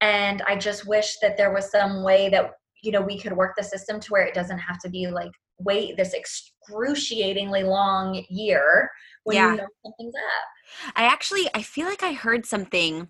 And 0.00 0.42
I 0.42 0.56
just 0.56 0.86
wish 0.86 1.16
that 1.22 1.36
there 1.36 1.52
was 1.52 1.70
some 1.70 2.02
way 2.02 2.28
that, 2.28 2.52
you 2.82 2.92
know, 2.92 3.00
we 3.00 3.18
could 3.18 3.36
work 3.36 3.54
the 3.56 3.64
system 3.64 3.98
to 4.00 4.08
where 4.10 4.22
it 4.26 4.34
doesn't 4.34 4.58
have 4.58 4.78
to 4.80 4.88
be 4.88 5.06
like 5.08 5.32
wait 5.60 5.96
this 5.96 6.14
excruciatingly 6.14 7.64
long 7.64 8.24
year 8.30 8.88
when 9.24 9.36
Yeah. 9.36 9.50
you 9.50 9.56
know 9.56 9.66
something's 9.84 10.14
up. 10.14 10.92
I 10.94 11.02
actually 11.04 11.48
I 11.54 11.62
feel 11.62 11.86
like 11.86 12.02
I 12.04 12.12
heard 12.12 12.46
something 12.46 13.08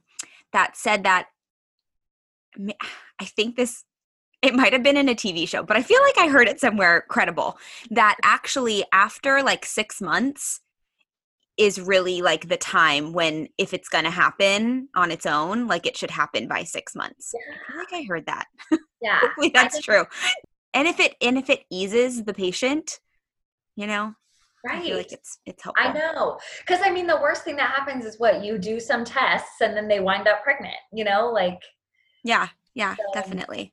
that 0.52 0.76
said 0.76 1.02
that 1.04 1.26
i 3.20 3.24
think 3.24 3.56
this 3.56 3.84
it 4.40 4.54
might 4.54 4.72
have 4.72 4.82
been 4.84 4.96
in 4.96 5.08
a 5.08 5.14
TV 5.16 5.48
show, 5.48 5.64
but 5.64 5.76
I 5.76 5.82
feel 5.82 6.00
like 6.02 6.16
I 6.16 6.28
heard 6.28 6.48
it 6.48 6.60
somewhere 6.60 7.04
credible 7.08 7.58
that 7.90 8.16
actually 8.22 8.84
after 8.92 9.42
like 9.42 9.66
6 9.66 10.00
months 10.00 10.60
is 11.58 11.80
really 11.80 12.22
like 12.22 12.48
the 12.48 12.56
time 12.56 13.12
when 13.12 13.48
if 13.58 13.74
it's 13.74 13.88
going 13.88 14.04
to 14.04 14.10
happen 14.10 14.88
on 14.94 15.10
its 15.10 15.26
own, 15.26 15.66
like 15.66 15.86
it 15.86 15.96
should 15.96 16.10
happen 16.10 16.46
by 16.48 16.62
6 16.62 16.94
months. 16.94 17.34
I 17.34 17.72
feel 17.72 17.78
like 17.78 17.92
I 17.92 18.02
heard 18.08 18.26
that. 18.26 18.46
Yeah. 19.02 19.20
That's 19.54 19.80
true. 19.82 20.04
And 20.74 20.86
if 20.86 21.00
it 21.00 21.14
and 21.20 21.36
if 21.36 21.50
it 21.50 21.64
eases 21.70 22.24
the 22.24 22.34
patient, 22.34 23.00
you 23.76 23.86
know, 23.86 24.14
I 24.68 24.80
feel 24.80 24.96
Right. 24.96 24.96
like 24.98 25.12
it's 25.12 25.38
it's 25.46 25.62
helpful. 25.62 25.86
I 25.88 25.92
know. 25.92 26.38
Because 26.60 26.80
I 26.84 26.90
mean, 26.90 27.06
the 27.06 27.16
worst 27.20 27.42
thing 27.44 27.56
that 27.56 27.70
happens 27.70 28.04
is 28.04 28.18
what 28.18 28.44
you 28.44 28.58
do 28.58 28.78
some 28.80 29.04
tests 29.04 29.60
and 29.60 29.76
then 29.76 29.88
they 29.88 30.00
wind 30.00 30.28
up 30.28 30.42
pregnant, 30.42 30.76
you 30.92 31.04
know? 31.04 31.30
Like, 31.32 31.60
Yeah, 32.24 32.48
yeah, 32.74 32.94
So- 32.96 33.02
definitely. 33.14 33.72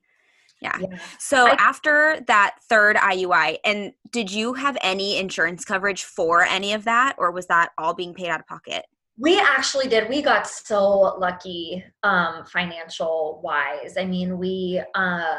Yeah. 0.66 0.78
yeah. 0.92 0.98
So 1.20 1.48
I- 1.48 1.56
after 1.60 2.22
that 2.28 2.58
third 2.70 2.96
IUI, 2.98 3.58
and 3.64 3.94
did 4.12 4.32
you 4.32 4.54
have 4.54 4.78
any 4.82 5.18
insurance 5.18 5.64
coverage 5.66 6.04
for 6.04 6.44
any 6.44 6.74
of 6.74 6.86
that, 6.86 7.16
or 7.18 7.32
was 7.32 7.48
that 7.48 7.72
all 7.78 7.94
being 7.94 8.14
paid 8.14 8.30
out 8.30 8.40
of 8.40 8.48
pocket? 8.48 8.86
We 9.18 9.40
actually 9.40 9.88
did. 9.88 10.10
We 10.10 10.22
got 10.22 10.46
so 10.48 10.82
lucky 11.18 11.84
um 12.04 12.46
financial 12.46 13.40
wise. 13.44 13.96
I 13.98 14.06
mean, 14.06 14.38
we 14.38 14.82
uh 14.94 15.38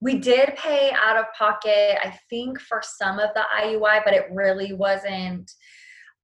we 0.00 0.18
did 0.18 0.56
pay 0.56 0.92
out 0.92 1.16
of 1.16 1.26
pocket 1.36 1.98
I 2.02 2.16
think 2.28 2.60
for 2.60 2.80
some 2.82 3.18
of 3.18 3.30
the 3.34 3.44
IUI, 3.60 4.02
but 4.04 4.14
it 4.14 4.26
really 4.30 4.72
wasn't 4.72 5.50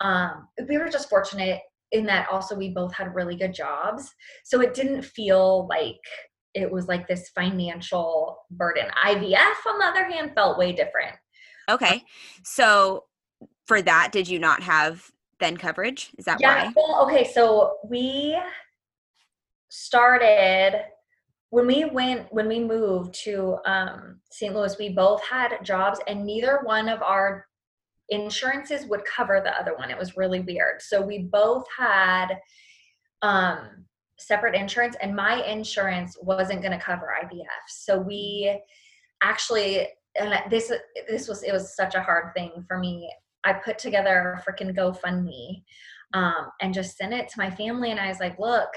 um 0.01 0.49
we 0.69 0.79
were 0.79 0.89
just 0.89 1.09
fortunate 1.09 1.61
in 1.91 2.05
that 2.07 2.29
also 2.31 2.55
we 2.55 2.71
both 2.71 2.95
had 2.95 3.15
really 3.15 3.35
good 3.37 3.55
jobs. 3.55 4.15
So 4.45 4.61
it 4.61 4.75
didn't 4.75 5.03
feel 5.03 5.67
like 5.69 5.97
it 6.63 6.71
was 6.71 6.87
like 6.89 7.07
this 7.09 7.29
financial 7.31 8.39
burden. 8.51 8.87
IVF 9.05 9.67
on 9.67 9.79
the 9.79 9.85
other 9.85 10.05
hand 10.05 10.33
felt 10.35 10.59
way 10.59 10.73
different. 10.73 11.15
Okay. 11.69 12.05
So 12.43 13.05
for 13.67 13.83
that, 13.83 14.11
did 14.13 14.29
you 14.29 14.39
not 14.39 14.63
have 14.63 15.11
then 15.41 15.57
coverage? 15.57 16.11
Is 16.19 16.25
that 16.25 16.41
Yeah. 16.41 16.65
why? 16.65 16.73
Well, 16.75 17.03
okay. 17.07 17.25
So 17.25 17.77
we 17.85 18.39
started 19.69 20.85
when 21.51 21.67
we 21.67 21.85
went 21.85 22.33
when 22.33 22.49
we 22.49 22.61
moved 22.61 23.15
to 23.15 23.59
um, 23.65 24.21
st 24.31 24.55
louis 24.55 24.77
we 24.79 24.89
both 24.91 25.23
had 25.23 25.63
jobs 25.63 26.01
and 26.07 26.25
neither 26.25 26.61
one 26.65 26.89
of 26.89 27.03
our 27.03 27.47
insurances 28.09 28.87
would 28.87 29.05
cover 29.05 29.41
the 29.43 29.59
other 29.61 29.75
one 29.77 29.91
it 29.91 29.99
was 29.99 30.17
really 30.17 30.41
weird 30.41 30.81
so 30.81 31.01
we 31.01 31.19
both 31.19 31.65
had 31.77 32.39
um, 33.23 33.85
separate 34.19 34.55
insurance 34.55 34.97
and 35.01 35.15
my 35.15 35.45
insurance 35.45 36.17
wasn't 36.21 36.61
going 36.61 36.77
to 36.77 36.85
cover 36.85 37.15
ivf 37.23 37.47
so 37.69 37.99
we 37.99 38.61
actually 39.23 39.87
and 40.21 40.51
this 40.51 40.73
this 41.09 41.29
was 41.29 41.43
it 41.43 41.53
was 41.53 41.77
such 41.77 41.95
a 41.95 42.03
hard 42.03 42.35
thing 42.35 42.65
for 42.67 42.79
me. 42.79 43.11
I 43.45 43.53
put 43.53 43.79
together 43.79 44.43
a 44.45 44.51
freaking 44.51 44.77
gofundme 44.77 45.63
um, 46.13 46.51
and 46.61 46.75
just 46.75 46.97
sent 46.97 47.13
it 47.13 47.29
to 47.29 47.39
my 47.39 47.51
family 47.51 47.93
and 47.93 48.01
i 48.01 48.09
was 48.09 48.19
like 48.19 48.39
look 48.39 48.71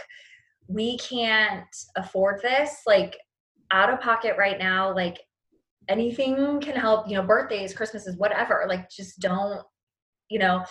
we 0.67 0.97
can't 0.97 1.65
afford 1.97 2.41
this. 2.41 2.81
Like 2.85 3.17
out 3.71 3.91
of 3.91 4.01
pocket 4.01 4.35
right 4.37 4.59
now. 4.59 4.93
Like 4.93 5.19
anything 5.89 6.61
can 6.61 6.75
help 6.75 7.07
you 7.09 7.15
know 7.15 7.23
birthdays 7.23 7.73
christmases 7.73 8.17
whatever. 8.17 8.65
Like 8.67 8.89
just 8.89 9.19
don't 9.19 9.61
you 10.29 10.39
know. 10.39 10.63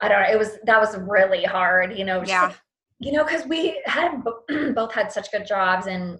I 0.00 0.08
don't 0.08 0.22
know 0.22 0.30
it 0.32 0.38
was 0.38 0.58
that 0.64 0.80
was 0.80 0.98
really 0.98 1.44
hard 1.44 1.96
you 1.96 2.04
know 2.04 2.24
yeah 2.26 2.52
you 3.02 3.12
know 3.12 3.24
because 3.24 3.46
we 3.46 3.82
had 3.84 4.22
both 4.74 4.92
had 4.92 5.12
such 5.12 5.30
good 5.32 5.46
jobs 5.46 5.86
and 5.86 6.18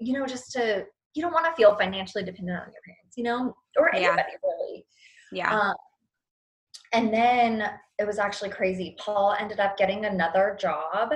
you 0.00 0.12
know 0.12 0.26
just 0.26 0.50
to 0.52 0.84
you 1.14 1.22
don't 1.22 1.32
want 1.32 1.46
to 1.46 1.52
feel 1.52 1.76
financially 1.76 2.24
dependent 2.24 2.58
on 2.58 2.66
your 2.66 2.82
parents 2.84 3.16
you 3.16 3.24
know 3.24 3.54
or 3.78 3.94
anybody 3.94 4.22
yeah. 4.32 4.38
really. 4.42 4.86
Yeah. 5.32 5.58
Um, 5.58 5.74
and 6.92 7.12
then 7.12 7.64
it 7.98 8.06
was 8.06 8.18
actually 8.18 8.50
crazy. 8.50 8.96
Paul 8.98 9.34
ended 9.38 9.60
up 9.60 9.76
getting 9.76 10.04
another 10.04 10.56
job 10.60 11.12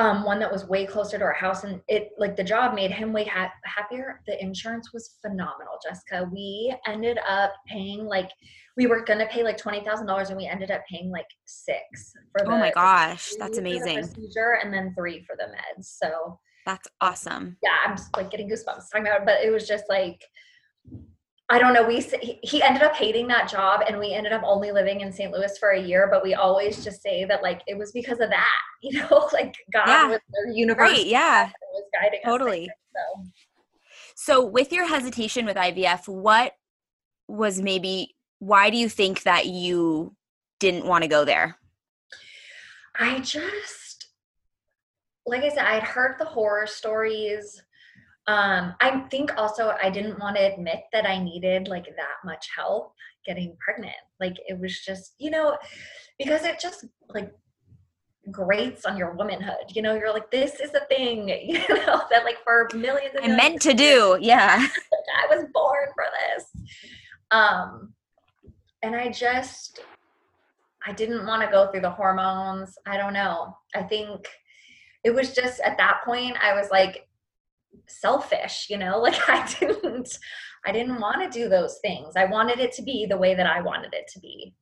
um, 0.00 0.24
one 0.24 0.38
that 0.40 0.50
was 0.50 0.66
way 0.66 0.86
closer 0.86 1.18
to 1.18 1.24
our 1.24 1.34
house 1.34 1.64
and 1.64 1.78
it 1.86 2.12
like 2.16 2.34
the 2.34 2.42
job 2.42 2.74
made 2.74 2.90
him 2.90 3.12
way 3.12 3.24
ha- 3.24 3.52
happier. 3.64 4.22
The 4.26 4.42
insurance 4.42 4.94
was 4.94 5.16
phenomenal 5.20 5.78
jessica. 5.86 6.26
We 6.32 6.74
ended 6.86 7.18
up 7.28 7.52
paying 7.66 8.06
like 8.06 8.30
we 8.78 8.86
were 8.86 9.04
gonna 9.04 9.26
pay 9.26 9.42
like 9.42 9.58
twenty 9.58 9.84
thousand 9.84 10.06
dollars 10.06 10.30
and 10.30 10.38
we 10.38 10.46
ended 10.46 10.70
up 10.70 10.80
paying 10.90 11.10
like 11.10 11.26
six 11.44 12.14
for 12.32 12.46
the, 12.46 12.50
oh 12.50 12.58
my 12.58 12.70
gosh 12.70 13.32
that's 13.38 13.58
amazing. 13.58 13.98
procedure 13.98 14.58
and 14.62 14.72
then 14.72 14.94
three 14.96 15.22
for 15.26 15.36
the 15.36 15.44
meds 15.44 15.84
so 15.84 16.38
that's 16.64 16.88
awesome. 17.02 17.58
Yeah 17.62 17.76
i'm 17.84 17.96
just 17.96 18.16
like 18.16 18.30
getting 18.30 18.48
goosebumps 18.48 18.90
talking 18.90 19.06
about 19.06 19.20
it 19.20 19.26
but 19.26 19.44
it 19.44 19.50
was 19.50 19.68
just 19.68 19.84
like 19.90 20.22
I 21.52 21.58
don't 21.58 21.74
know. 21.74 21.84
We 21.84 22.00
he 22.42 22.62
ended 22.62 22.82
up 22.82 22.94
hating 22.94 23.26
that 23.26 23.48
job, 23.48 23.80
and 23.86 23.98
we 23.98 24.14
ended 24.14 24.32
up 24.32 24.42
only 24.44 24.70
living 24.70 25.00
in 25.00 25.12
St. 25.12 25.32
Louis 25.32 25.58
for 25.58 25.70
a 25.70 25.80
year. 25.80 26.08
But 26.08 26.22
we 26.22 26.34
always 26.34 26.84
just 26.84 27.02
say 27.02 27.24
that 27.24 27.42
like 27.42 27.62
it 27.66 27.76
was 27.76 27.90
because 27.90 28.20
of 28.20 28.30
that, 28.30 28.58
you 28.82 29.00
know, 29.00 29.28
like 29.32 29.56
God 29.72 29.88
yeah. 29.88 30.08
was 30.08 30.20
their 30.32 30.52
universe. 30.54 30.90
Right? 30.90 31.06
Yeah, 31.06 31.50
was 31.72 31.84
guiding 31.92 32.20
totally. 32.24 32.68
Us 32.68 32.74
so. 32.94 33.24
so, 34.14 34.46
with 34.46 34.72
your 34.72 34.86
hesitation 34.86 35.44
with 35.44 35.56
IVF, 35.56 36.06
what 36.06 36.52
was 37.26 37.60
maybe 37.60 38.14
why 38.38 38.70
do 38.70 38.76
you 38.76 38.88
think 38.88 39.24
that 39.24 39.46
you 39.46 40.14
didn't 40.60 40.86
want 40.86 41.02
to 41.02 41.08
go 41.08 41.24
there? 41.24 41.56
I 42.98 43.20
just, 43.20 44.08
like 45.26 45.42
I 45.42 45.48
said, 45.48 45.64
I'd 45.64 45.82
heard 45.82 46.16
the 46.18 46.24
horror 46.24 46.66
stories 46.66 47.60
um, 48.30 48.76
I 48.80 49.00
think 49.10 49.36
also 49.36 49.74
I 49.82 49.90
didn't 49.90 50.20
want 50.20 50.36
to 50.36 50.54
admit 50.54 50.84
that 50.92 51.04
I 51.04 51.18
needed 51.18 51.66
like 51.66 51.86
that 51.86 52.24
much 52.24 52.48
help 52.56 52.94
getting 53.26 53.56
pregnant. 53.58 53.96
Like 54.20 54.36
it 54.46 54.56
was 54.56 54.80
just, 54.82 55.14
you 55.18 55.30
know, 55.30 55.58
because 56.16 56.44
it 56.44 56.60
just 56.60 56.84
like 57.12 57.34
grates 58.30 58.84
on 58.84 58.96
your 58.96 59.14
womanhood. 59.14 59.74
You 59.74 59.82
know, 59.82 59.96
you're 59.96 60.12
like, 60.12 60.30
this 60.30 60.60
is 60.60 60.72
a 60.74 60.84
thing, 60.86 61.28
you 61.44 61.58
know, 61.58 62.02
that 62.08 62.24
like 62.24 62.36
for 62.44 62.68
millions 62.72 63.16
of 63.16 63.24
I 63.24 63.34
meant 63.34 63.60
to 63.62 63.74
do. 63.74 64.16
Yeah. 64.20 64.64
I 65.18 65.34
was 65.34 65.46
born 65.52 65.88
for 65.96 66.04
this. 66.28 66.68
Um, 67.32 67.92
and 68.84 68.94
I 68.94 69.10
just, 69.10 69.80
I 70.86 70.92
didn't 70.92 71.26
want 71.26 71.42
to 71.42 71.50
go 71.50 71.68
through 71.72 71.80
the 71.80 71.90
hormones. 71.90 72.78
I 72.86 72.96
don't 72.96 73.12
know. 73.12 73.56
I 73.74 73.82
think 73.82 74.28
it 75.02 75.12
was 75.12 75.34
just 75.34 75.58
at 75.62 75.76
that 75.78 76.02
point, 76.04 76.36
I 76.40 76.54
was 76.54 76.70
like, 76.70 77.08
selfish 77.86 78.66
you 78.70 78.78
know 78.78 78.98
like 79.02 79.28
i 79.28 79.46
didn't 79.58 80.18
i 80.66 80.72
didn't 80.72 81.00
want 81.00 81.20
to 81.20 81.38
do 81.38 81.48
those 81.48 81.78
things. 81.82 82.14
I 82.16 82.26
wanted 82.26 82.58
it 82.58 82.72
to 82.72 82.82
be 82.82 83.06
the 83.06 83.16
way 83.16 83.34
that 83.34 83.46
i 83.46 83.60
wanted 83.60 83.94
it 83.94 84.08
to 84.12 84.20
be. 84.20 84.54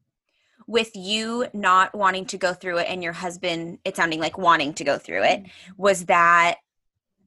With 0.66 0.90
you 0.94 1.46
not 1.52 1.94
wanting 1.94 2.26
to 2.26 2.38
go 2.38 2.52
through 2.52 2.78
it 2.78 2.86
and 2.88 3.02
your 3.02 3.14
husband 3.14 3.78
it 3.84 3.96
sounding 3.96 4.20
like 4.20 4.38
wanting 4.38 4.74
to 4.74 4.84
go 4.84 4.98
through 4.98 5.24
it 5.24 5.42
mm-hmm. 5.42 5.72
was 5.76 6.06
that 6.06 6.56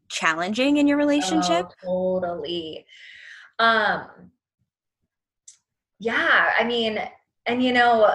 challenging 0.10 0.78
in 0.78 0.88
your 0.88 0.98
relationship? 0.98 1.68
Oh, 1.86 2.20
totally. 2.20 2.86
Um 3.60 4.08
yeah 6.00 6.52
i 6.58 6.64
mean 6.64 7.00
and 7.46 7.62
you 7.62 7.72
know 7.72 8.12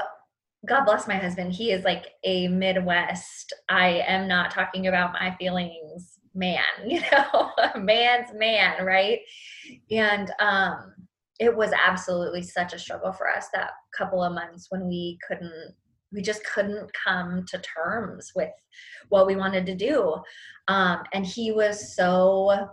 god 0.67 0.85
bless 0.85 1.07
my 1.07 1.17
husband. 1.17 1.53
He 1.53 1.71
is 1.71 1.85
like 1.85 2.07
a 2.25 2.49
midwest. 2.49 3.53
I 3.69 4.03
am 4.07 4.27
not 4.27 4.51
talking 4.51 4.89
about 4.89 5.13
my 5.13 5.35
feelings 5.39 6.16
man, 6.37 6.63
you 6.87 7.01
know, 7.13 7.51
man's 7.77 8.33
man, 8.35 8.85
right? 8.85 9.21
And 9.91 10.31
um, 10.39 10.95
it 11.39 11.55
was 11.55 11.73
absolutely 11.73 12.43
such 12.43 12.73
a 12.73 12.79
struggle 12.79 13.13
for 13.13 13.29
us 13.29 13.49
that 13.53 13.73
couple 13.97 14.23
of 14.23 14.33
months 14.33 14.67
when 14.71 14.87
we 14.87 15.19
couldn't 15.27 15.75
we 16.13 16.23
just 16.23 16.45
couldn't 16.47 16.89
come 17.05 17.45
to 17.49 17.59
terms 17.59 18.31
with 18.35 18.51
what 19.09 19.27
we 19.27 19.37
wanted 19.37 19.67
to 19.67 19.75
do 19.75 20.15
um, 20.69 21.03
and 21.13 21.27
he 21.27 21.51
was 21.53 21.97
so 21.97 22.69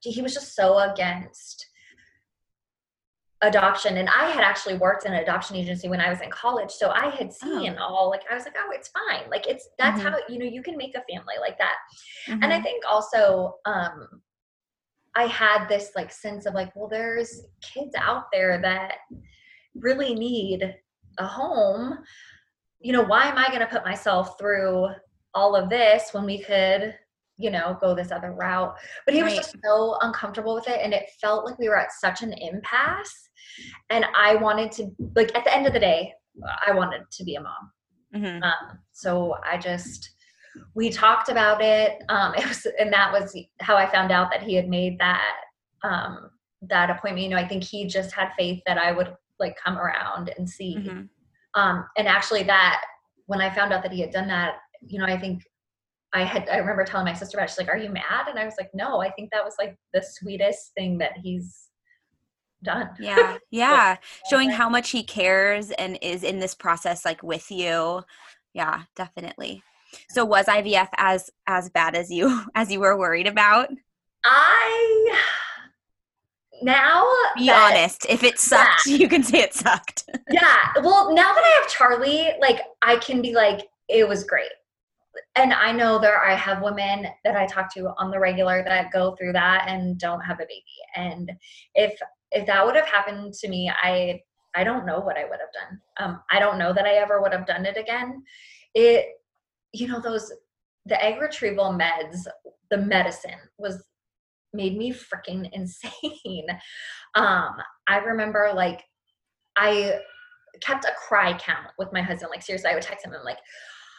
he 0.00 0.22
was 0.22 0.34
just 0.34 0.56
so 0.56 0.78
against 0.78 1.66
adoption 3.42 3.96
and 3.96 4.08
i 4.08 4.30
had 4.30 4.42
actually 4.42 4.76
worked 4.76 5.04
in 5.04 5.12
an 5.12 5.22
adoption 5.22 5.56
agency 5.56 5.88
when 5.88 6.00
i 6.00 6.08
was 6.08 6.20
in 6.20 6.30
college 6.30 6.70
so 6.70 6.90
i 6.90 7.08
had 7.10 7.28
oh. 7.42 7.60
seen 7.60 7.76
oh. 7.78 7.82
all 7.82 8.10
like 8.10 8.22
i 8.30 8.34
was 8.34 8.44
like 8.44 8.54
oh 8.58 8.70
it's 8.72 8.88
fine 8.88 9.28
like 9.30 9.46
it's 9.46 9.68
that's 9.78 10.00
mm-hmm. 10.00 10.12
how 10.12 10.18
you 10.28 10.38
know 10.38 10.44
you 10.44 10.62
can 10.62 10.76
make 10.76 10.94
a 10.94 11.12
family 11.12 11.34
like 11.40 11.58
that 11.58 11.74
mm-hmm. 12.28 12.42
and 12.42 12.52
i 12.52 12.56
mm-hmm. 12.56 12.64
think 12.64 12.84
also 12.88 13.56
um 13.64 14.08
i 15.16 15.24
had 15.24 15.66
this 15.66 15.90
like 15.96 16.12
sense 16.12 16.46
of 16.46 16.54
like 16.54 16.74
well 16.76 16.88
there's 16.88 17.42
kids 17.60 17.94
out 17.98 18.26
there 18.32 18.60
that 18.62 18.94
really 19.74 20.14
need 20.14 20.74
a 21.18 21.26
home 21.26 21.98
you 22.80 22.92
know 22.92 23.02
why 23.02 23.26
am 23.26 23.38
i 23.38 23.48
going 23.48 23.60
to 23.60 23.66
put 23.66 23.84
myself 23.84 24.38
through 24.38 24.86
all 25.34 25.56
of 25.56 25.68
this 25.68 26.10
when 26.12 26.24
we 26.24 26.40
could 26.42 26.94
you 27.38 27.50
know, 27.50 27.76
go 27.80 27.94
this 27.94 28.12
other 28.12 28.32
route. 28.32 28.74
But 29.06 29.14
he 29.14 29.22
was 29.22 29.34
just 29.34 29.56
so 29.64 29.96
uncomfortable 30.00 30.54
with 30.54 30.68
it. 30.68 30.80
And 30.82 30.92
it 30.92 31.10
felt 31.20 31.44
like 31.44 31.58
we 31.58 31.68
were 31.68 31.78
at 31.78 31.92
such 31.92 32.22
an 32.22 32.32
impasse. 32.32 33.28
And 33.90 34.04
I 34.16 34.36
wanted 34.36 34.72
to, 34.72 34.90
like, 35.16 35.34
at 35.36 35.44
the 35.44 35.54
end 35.54 35.66
of 35.66 35.72
the 35.72 35.80
day, 35.80 36.12
I 36.66 36.72
wanted 36.72 37.02
to 37.10 37.24
be 37.24 37.34
a 37.34 37.40
mom. 37.40 37.70
Mm-hmm. 38.14 38.42
Um, 38.42 38.78
so 38.92 39.36
I 39.44 39.58
just, 39.58 40.10
we 40.74 40.90
talked 40.90 41.28
about 41.28 41.62
it. 41.62 42.02
Um, 42.08 42.34
it 42.36 42.46
was, 42.46 42.66
and 42.78 42.92
that 42.92 43.12
was 43.12 43.36
how 43.60 43.76
I 43.76 43.90
found 43.90 44.12
out 44.12 44.30
that 44.30 44.42
he 44.42 44.54
had 44.54 44.68
made 44.68 44.98
that, 44.98 45.34
um, 45.82 46.30
that 46.62 46.90
appointment. 46.90 47.24
You 47.24 47.30
know, 47.30 47.38
I 47.38 47.48
think 47.48 47.64
he 47.64 47.86
just 47.86 48.14
had 48.14 48.30
faith 48.38 48.62
that 48.66 48.78
I 48.78 48.92
would 48.92 49.14
like 49.40 49.56
come 49.62 49.78
around 49.78 50.32
and 50.36 50.48
see. 50.48 50.76
Mm-hmm. 50.76 51.60
Um, 51.60 51.86
and 51.96 52.08
actually 52.08 52.44
that, 52.44 52.82
when 53.26 53.40
I 53.40 53.54
found 53.54 53.72
out 53.72 53.82
that 53.82 53.92
he 53.92 54.00
had 54.00 54.10
done 54.10 54.28
that, 54.28 54.56
you 54.86 54.98
know, 54.98 55.06
I 55.06 55.18
think 55.18 55.42
I 56.12 56.24
had 56.24 56.48
I 56.48 56.58
remember 56.58 56.84
telling 56.84 57.06
my 57.06 57.14
sister 57.14 57.36
about 57.36 57.44
it. 57.44 57.50
She's 57.50 57.58
like, 57.58 57.68
Are 57.68 57.78
you 57.78 57.90
mad? 57.90 58.28
And 58.28 58.38
I 58.38 58.44
was 58.44 58.54
like, 58.58 58.70
No, 58.74 59.00
I 59.00 59.10
think 59.10 59.30
that 59.32 59.44
was 59.44 59.54
like 59.58 59.76
the 59.94 60.02
sweetest 60.02 60.72
thing 60.74 60.98
that 60.98 61.12
he's 61.16 61.68
done. 62.62 62.90
Yeah. 62.98 63.38
Yeah. 63.50 63.96
Showing 64.30 64.50
how 64.50 64.68
much 64.68 64.90
he 64.90 65.02
cares 65.02 65.70
and 65.72 65.98
is 66.00 66.22
in 66.22 66.38
this 66.38 66.54
process 66.54 67.04
like 67.04 67.22
with 67.22 67.50
you. 67.50 68.02
Yeah, 68.54 68.82
definitely. 68.96 69.62
So 70.10 70.24
was 70.24 70.46
IVF 70.46 70.88
as 70.96 71.30
as 71.46 71.70
bad 71.70 71.94
as 71.94 72.10
you 72.10 72.44
as 72.54 72.70
you 72.70 72.80
were 72.80 72.98
worried 72.98 73.26
about? 73.26 73.68
I 74.24 75.18
now 76.62 77.04
be 77.36 77.46
that, 77.46 77.72
honest 77.72 78.06
if 78.08 78.22
it 78.22 78.38
sucked 78.38 78.86
yeah. 78.86 78.96
you 78.98 79.08
can 79.08 79.22
say 79.22 79.40
it 79.40 79.52
sucked 79.52 80.04
yeah 80.30 80.56
well 80.82 81.12
now 81.12 81.32
that 81.32 81.42
i 81.42 81.60
have 81.60 81.68
charlie 81.68 82.30
like 82.40 82.60
i 82.82 82.96
can 82.96 83.20
be 83.20 83.34
like 83.34 83.68
it 83.88 84.06
was 84.06 84.22
great 84.22 84.52
and 85.36 85.52
I 85.52 85.72
know 85.72 85.98
there 85.98 86.22
I 86.22 86.34
have 86.34 86.62
women 86.62 87.06
that 87.24 87.36
I 87.36 87.46
talk 87.46 87.72
to 87.74 87.92
on 87.98 88.10
the 88.10 88.20
regular 88.20 88.62
that 88.64 88.92
go 88.92 89.14
through 89.16 89.32
that 89.32 89.66
and 89.68 89.98
don't 89.98 90.20
have 90.20 90.40
a 90.40 90.44
baby. 90.44 90.64
And 90.96 91.30
if 91.74 91.98
if 92.30 92.46
that 92.46 92.64
would 92.64 92.76
have 92.76 92.86
happened 92.86 93.34
to 93.34 93.48
me, 93.48 93.70
I 93.82 94.20
I 94.54 94.64
don't 94.64 94.86
know 94.86 95.00
what 95.00 95.16
I 95.16 95.24
would 95.24 95.38
have 95.40 95.52
done. 95.52 95.80
Um, 95.98 96.22
I 96.30 96.38
don't 96.38 96.58
know 96.58 96.72
that 96.72 96.86
I 96.86 96.94
ever 96.94 97.20
would 97.20 97.32
have 97.32 97.46
done 97.46 97.64
it 97.64 97.76
again. 97.76 98.22
It, 98.74 99.06
you 99.72 99.88
know, 99.88 100.00
those 100.00 100.32
the 100.86 101.02
egg 101.02 101.20
retrieval 101.20 101.72
meds, 101.72 102.26
the 102.70 102.78
medicine 102.78 103.38
was 103.58 103.82
made 104.52 104.76
me 104.76 104.92
freaking 104.92 105.48
insane. 105.52 106.46
Um, 107.14 107.56
I 107.88 107.98
remember 108.04 108.52
like 108.54 108.82
I 109.56 110.00
kept 110.60 110.84
a 110.84 110.92
cry 111.08 111.36
count 111.38 111.68
with 111.78 111.92
my 111.92 112.02
husband. 112.02 112.30
Like 112.30 112.42
seriously, 112.42 112.70
I 112.70 112.74
would 112.74 112.82
text 112.82 113.06
him 113.06 113.12
and 113.12 113.24
like, 113.24 113.38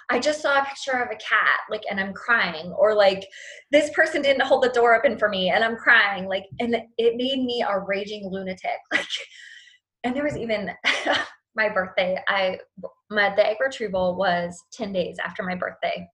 I 0.10 0.20
just 0.20 0.42
saw 0.42 0.62
a 0.62 0.66
picture 0.66 1.00
of 1.02 1.10
a 1.10 1.16
cat, 1.16 1.60
like, 1.70 1.84
and 1.89 2.00
I'm 2.00 2.13
crying, 2.13 2.72
or 2.74 2.96
like, 2.96 3.26
this 3.72 3.89
person 3.92 4.22
didn't 4.22 4.46
hold 4.46 4.63
the 4.63 4.70
door 4.70 4.96
open 4.96 5.18
for 5.18 5.30
me, 5.30 5.50
and 5.50 5.63
I'm 5.63 5.76
crying, 5.76 6.28
like, 6.28 6.46
and 6.60 6.76
it 6.98 7.16
made 7.16 7.44
me 7.44 7.66
a 7.68 7.80
raging 7.80 8.30
lunatic, 8.30 8.80
like, 8.92 9.08
and 10.04 10.16
there 10.16 10.24
was 10.24 10.38
even 10.38 10.72
my 11.56 11.70
birthday. 11.70 12.18
I 12.28 12.60
my 13.10 13.34
the 13.36 13.48
egg 13.48 13.58
retrieval 13.60 14.16
was 14.16 14.62
ten 14.72 14.92
days 14.92 15.18
after 15.24 15.44
my 15.44 15.56
birthday, 15.56 16.08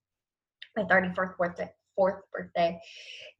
my 0.75 0.85
thirty 0.85 1.13
fourth 1.13 1.37
birthday, 1.37 1.69
fourth 1.95 2.21
birthday, 2.31 2.79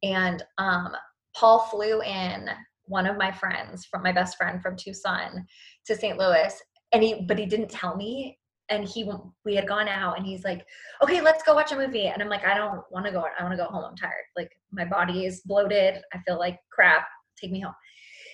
and 0.04 0.44
um, 0.58 0.96
Paul 1.36 1.60
flew 1.60 2.02
in 2.02 2.50
one 2.86 3.06
of 3.06 3.18
my 3.18 3.32
friends 3.32 3.86
from 3.86 4.02
my 4.02 4.12
best 4.12 4.38
friend 4.38 4.62
from 4.62 4.76
Tucson 4.76 5.46
to 5.86 5.96
St. 5.96 6.18
Louis, 6.18 6.54
and 6.92 7.04
he 7.04 7.26
but 7.28 7.38
he 7.38 7.46
didn't 7.46 7.70
tell 7.70 7.96
me 7.96 8.38
and 8.70 8.88
he 8.88 9.10
we 9.46 9.56
had 9.56 9.68
gone 9.68 9.88
out 9.88 10.18
and 10.18 10.26
he's 10.26 10.44
like 10.44 10.66
okay 11.02 11.22
let's 11.22 11.44
go 11.44 11.54
watch 11.54 11.72
a 11.72 11.76
movie. 11.76 12.08
And 12.08 12.22
i'm 12.22 12.30
like 12.30 12.46
i 12.46 12.56
don't 12.56 12.82
want 12.92 13.06
to 13.06 13.12
go 13.12 13.26
i 13.38 13.44
want 13.44 13.54
to 13.54 13.58
go 13.58 13.66
home 13.66 13.84
i'm 13.84 13.96
tired. 13.96 14.26
Like 14.36 14.52
my 14.72 14.86
body 14.86 15.26
is 15.26 15.42
bloated 15.42 16.02
i 16.14 16.20
feel 16.20 16.40
like 16.40 16.60
crap 16.72 17.08
take 17.40 17.52
me 17.52 17.62
home. 17.62 17.74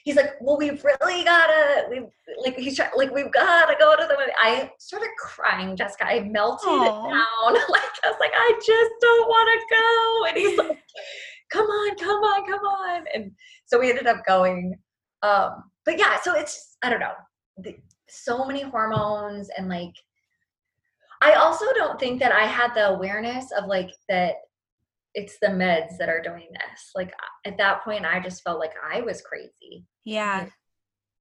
He's 0.04 0.16
like 0.16 0.34
well 0.42 0.58
we've 0.58 0.84
really 0.84 1.24
gotta 1.24 1.86
we 1.90 2.06
like 2.44 2.56
he's 2.58 2.76
trying 2.76 2.92
like 2.96 3.14
we've 3.14 3.32
gotta 3.32 3.76
go 3.80 3.96
to 3.96 4.04
the 4.04 4.16
movie. 4.20 4.32
I 4.38 4.72
started 4.80 5.10
crying 5.18 5.76
jessica. 5.76 6.06
I 6.08 6.22
melted 6.22 6.68
Aww. 6.68 7.10
down. 7.10 7.62
Like 7.70 7.82
i 8.04 8.10
was 8.10 8.18
like 8.20 8.34
i 8.36 8.52
just 8.66 8.92
don't 9.02 9.28
want 9.28 9.50
to 9.52 9.76
go. 9.76 10.26
And 10.30 10.38
he's 10.38 10.58
like 10.58 10.84
come 11.52 11.66
on 11.66 11.96
come 11.98 12.24
on 12.24 12.46
come 12.46 12.66
on. 12.66 13.06
And 13.14 13.32
so 13.66 13.80
we 13.80 13.90
ended 13.90 14.08
up 14.08 14.26
going 14.26 14.76
um 15.24 15.64
but 15.86 15.98
yeah 15.98 16.20
so 16.22 16.36
it's 16.36 16.78
i 16.84 16.90
don't 16.90 17.00
know 17.00 17.14
the, 17.58 17.76
so 18.08 18.46
many 18.46 18.62
hormones 18.62 19.50
and 19.58 19.70
like 19.70 19.94
I 21.22 21.34
also 21.34 21.66
don't 21.76 22.00
think 22.00 22.20
that 22.20 22.32
I 22.32 22.46
had 22.46 22.74
the 22.74 22.90
awareness 22.90 23.52
of 23.58 23.66
like 23.68 23.92
that 24.10 24.36
it's 25.14 25.38
the 25.42 25.48
meds 25.48 25.98
that 25.98 26.10
are 26.10 26.22
doing 26.22 26.48
this. 26.52 26.92
Like 26.94 27.14
at 27.46 27.58
that 27.58 27.84
point 27.84 28.06
I 28.06 28.20
just 28.20 28.44
felt 28.44 28.60
like 28.60 28.74
I 28.84 29.02
was 29.02 29.22
crazy. 29.22 29.86
Yeah. 30.04 30.48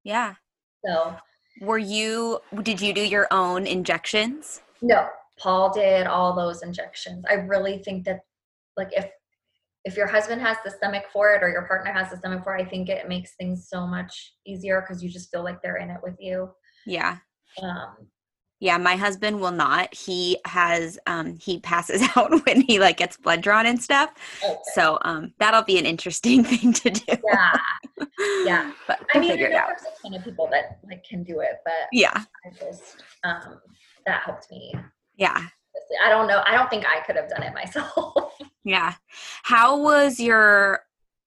Yeah. 0.02 0.34
So 0.84 1.16
were 1.60 1.78
you 1.78 2.40
did 2.62 2.80
you 2.80 2.92
do 2.92 3.02
your 3.02 3.28
own 3.30 3.66
injections? 3.66 4.60
No. 4.82 5.08
Paul 5.38 5.72
did 5.72 6.06
all 6.06 6.34
those 6.34 6.62
injections. 6.62 7.24
I 7.28 7.34
really 7.34 7.78
think 7.78 8.04
that 8.04 8.20
like 8.76 8.90
if 8.92 9.10
if 9.84 9.96
your 9.96 10.06
husband 10.06 10.40
has 10.40 10.56
the 10.64 10.70
stomach 10.70 11.04
for 11.12 11.34
it 11.34 11.42
or 11.42 11.50
your 11.50 11.66
partner 11.66 11.92
has 11.92 12.10
the 12.10 12.16
stomach 12.16 12.42
for 12.42 12.56
it, 12.56 12.62
I 12.62 12.68
think 12.68 12.88
it 12.88 13.08
makes 13.08 13.36
things 13.36 13.68
so 13.68 13.86
much 13.86 14.34
easier 14.46 14.80
because 14.80 15.02
you 15.02 15.10
just 15.10 15.30
feel 15.30 15.44
like 15.44 15.60
they're 15.62 15.76
in 15.76 15.90
it 15.90 16.00
with 16.02 16.16
you. 16.18 16.50
Yeah. 16.86 17.18
Um, 17.62 18.08
yeah, 18.60 18.78
my 18.78 18.96
husband 18.96 19.40
will 19.40 19.50
not. 19.50 19.94
He 19.94 20.38
has 20.46 20.98
um 21.06 21.38
he 21.38 21.60
passes 21.60 22.02
out 22.16 22.44
when 22.46 22.62
he 22.62 22.78
like 22.78 22.96
gets 22.96 23.16
blood 23.16 23.42
drawn 23.42 23.66
and 23.66 23.82
stuff. 23.82 24.10
Okay. 24.44 24.56
So 24.74 24.98
um 25.02 25.34
that'll 25.38 25.62
be 25.62 25.78
an 25.78 25.86
interesting 25.86 26.44
thing 26.44 26.72
to 26.72 26.90
do. 26.90 27.16
Yeah. 27.24 27.58
Yeah. 28.44 28.72
but 28.86 29.00
I 29.14 29.18
mean 29.18 29.36
there's 29.36 29.52
a 29.52 30.02
ton 30.02 30.14
of 30.14 30.24
people 30.24 30.48
that 30.50 30.78
like 30.88 31.04
can 31.04 31.22
do 31.24 31.40
it, 31.40 31.58
but 31.64 31.74
yeah. 31.92 32.24
I 32.44 32.50
just 32.50 33.02
um 33.24 33.60
that 34.06 34.22
helped 34.22 34.50
me. 34.50 34.74
Yeah. 35.16 35.46
I 36.04 36.08
don't 36.08 36.28
know. 36.28 36.42
I 36.46 36.54
don't 36.54 36.70
think 36.70 36.84
I 36.86 37.00
could 37.04 37.16
have 37.16 37.28
done 37.28 37.42
it 37.42 37.52
myself. 37.52 38.32
yeah. 38.64 38.94
How 39.42 39.78
was 39.80 40.20
your 40.20 40.80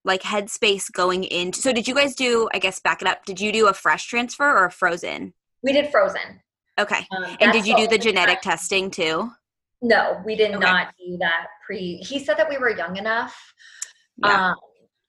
like 0.05 0.21
headspace 0.21 0.89
going 0.91 1.25
into 1.25 1.59
so 1.59 1.73
did 1.73 1.85
you 1.85 1.93
guys 1.93 2.15
do 2.15 2.47
I 2.53 2.59
guess 2.59 2.79
back 2.79 3.01
it 3.01 3.07
up, 3.07 3.25
did 3.25 3.41
you 3.41 3.51
do 3.51 3.67
a 3.67 3.73
fresh 3.73 4.07
transfer 4.07 4.45
or 4.45 4.65
a 4.65 4.71
frozen? 4.71 5.33
We 5.61 5.73
did 5.73 5.91
frozen. 5.91 6.41
Okay. 6.79 7.07
Um, 7.15 7.37
and 7.39 7.51
did 7.51 7.65
you 7.65 7.75
do 7.75 7.87
the 7.87 7.97
genetic 7.97 8.41
time. 8.41 8.51
testing 8.51 8.91
too? 8.91 9.31
No, 9.81 10.21
we 10.25 10.35
did 10.35 10.51
okay. 10.51 10.59
not 10.59 10.93
do 10.97 11.17
that 11.17 11.47
pre. 11.65 11.97
He 11.97 12.19
said 12.19 12.37
that 12.37 12.49
we 12.49 12.57
were 12.57 12.75
young 12.75 12.97
enough. 12.97 13.53
Yeah. 14.23 14.49
Um, 14.49 14.55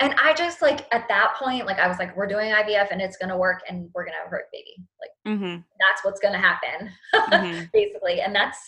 and 0.01 0.15
I 0.23 0.33
just 0.33 0.63
like 0.63 0.87
at 0.93 1.09
that 1.09 1.35
point, 1.39 1.67
like 1.67 1.79
I 1.79 1.89
was 1.89 1.99
like, 1.99 2.17
we're 2.17 2.27
doing 2.27 2.53
IVF 2.53 2.93
and 2.93 3.01
it's 3.01 3.17
gonna 3.17 3.37
work 3.37 3.61
and 3.69 3.91
we're 3.95 4.05
gonna 4.05 4.19
have 4.23 4.33
a 4.33 4.39
baby. 4.53 4.77
Like 5.01 5.37
mm-hmm. 5.37 5.61
that's 5.81 6.05
what's 6.05 6.21
gonna 6.21 6.39
happen, 6.39 6.91
mm-hmm. 7.15 7.65
basically. 7.73 8.21
And 8.21 8.35
that's 8.35 8.59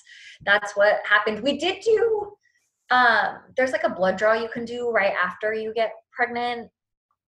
that's 0.44 0.76
what 0.76 1.00
happened. 1.08 1.42
We 1.42 1.58
did 1.58 1.82
do 1.84 2.32
um 2.90 3.38
there's 3.56 3.70
like 3.70 3.84
a 3.84 3.90
blood 3.90 4.16
draw 4.16 4.32
you 4.32 4.48
can 4.48 4.64
do 4.64 4.90
right 4.90 5.12
after 5.22 5.54
you 5.54 5.72
get 5.72 5.92
pregnant 6.10 6.68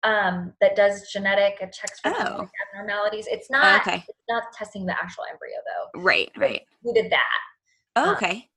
um, 0.04 0.54
that 0.62 0.76
does 0.76 1.10
genetic 1.12 1.58
and 1.62 1.72
checks 1.74 2.00
for 2.00 2.14
oh. 2.16 2.48
abnormalities. 2.74 3.28
It's 3.30 3.50
not 3.50 3.82
okay. 3.82 4.04
it's 4.08 4.20
not 4.30 4.44
testing 4.54 4.86
the 4.86 4.94
actual 4.94 5.24
embryo 5.32 5.56
though. 5.66 6.02
Right, 6.02 6.32
right. 6.38 6.62
We 6.84 6.94
did 6.94 7.12
that. 7.12 7.26
Oh, 7.96 8.12
okay. 8.14 8.50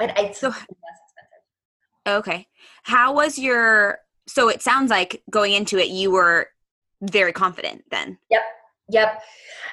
Um, 0.00 0.08
and 0.08 0.18
it's 0.18 0.40
so 0.40 0.48
less 0.48 0.58
expensive. 0.58 2.06
Okay. 2.06 2.46
How 2.84 3.14
was 3.14 3.38
your 3.38 3.98
so 4.26 4.48
it 4.48 4.62
sounds 4.62 4.90
like 4.90 5.22
going 5.30 5.52
into 5.52 5.78
it 5.78 5.88
you 5.88 6.10
were 6.10 6.48
very 7.10 7.32
confident 7.32 7.84
then. 7.90 8.18
Yep. 8.30 8.42
Yep. 8.90 9.22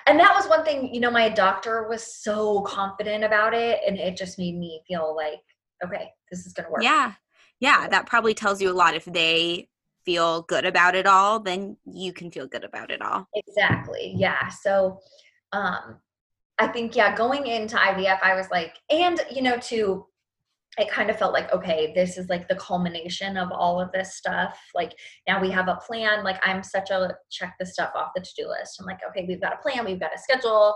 And 0.08 0.20
that 0.20 0.34
was 0.34 0.48
one 0.48 0.64
thing, 0.64 0.94
you 0.94 1.00
know, 1.00 1.12
my 1.12 1.30
doctor 1.30 1.88
was 1.88 2.22
so 2.22 2.62
confident 2.62 3.24
about 3.24 3.54
it 3.54 3.80
and 3.86 3.98
it 3.98 4.18
just 4.18 4.40
made 4.40 4.58
me 4.58 4.82
feel 4.88 5.16
like, 5.16 5.42
okay, 5.84 6.10
this 6.30 6.46
is 6.46 6.54
going 6.54 6.66
to 6.66 6.72
work. 6.72 6.84
Yeah. 6.84 7.14
Yeah, 7.60 7.88
that 7.90 8.08
probably 8.08 8.34
tells 8.34 8.62
you 8.62 8.72
a 8.72 8.74
lot 8.74 8.96
if 8.96 9.06
they 9.06 9.70
feel 10.06 10.44
good 10.44 10.66
about 10.66 10.96
it 10.96 11.06
all, 11.06 11.40
then 11.40 11.78
you 11.86 12.14
can 12.14 12.32
feel 12.32 12.48
good 12.48 12.64
about 12.64 12.92
it 12.92 13.02
all. 13.02 13.28
Exactly. 13.36 14.14
Yeah. 14.16 14.48
So 14.48 15.00
um 15.52 15.98
I 16.60 16.68
think 16.68 16.96
yeah, 16.96 17.16
going 17.16 17.48
into 17.48 17.76
IVF 17.76 18.20
I 18.22 18.36
was 18.36 18.50
like 18.52 18.76
and 18.90 19.20
you 19.32 19.42
know 19.42 19.58
to 19.58 20.06
it 20.78 20.90
kind 20.90 21.10
of 21.10 21.18
felt 21.18 21.34
like 21.34 21.52
okay 21.52 21.92
this 21.94 22.18
is 22.18 22.30
like 22.30 22.48
the 22.48 22.56
culmination 22.56 23.36
of 23.36 23.52
all 23.52 23.80
of 23.80 23.92
this 23.92 24.16
stuff 24.16 24.58
like 24.74 24.94
now 25.28 25.42
we 25.42 25.52
have 25.52 25.68
a 25.68 25.80
plan 25.86 26.24
like 26.24 26.40
i'm 26.44 26.64
such 26.64 26.90
a 26.92 27.14
check 27.30 27.56
the 27.60 27.66
stuff 27.66 27.92
off 27.96 28.12
the 28.16 28.22
to-do 28.22 28.48
list 28.48 28.78
i'm 28.80 28.86
like 28.86 29.00
okay 29.08 29.26
we've 29.28 29.42
got 29.42 29.54
a 29.54 29.62
plan 29.62 29.86
we've 29.86 30.00
got 30.00 30.16
a 30.16 30.20
schedule 30.20 30.76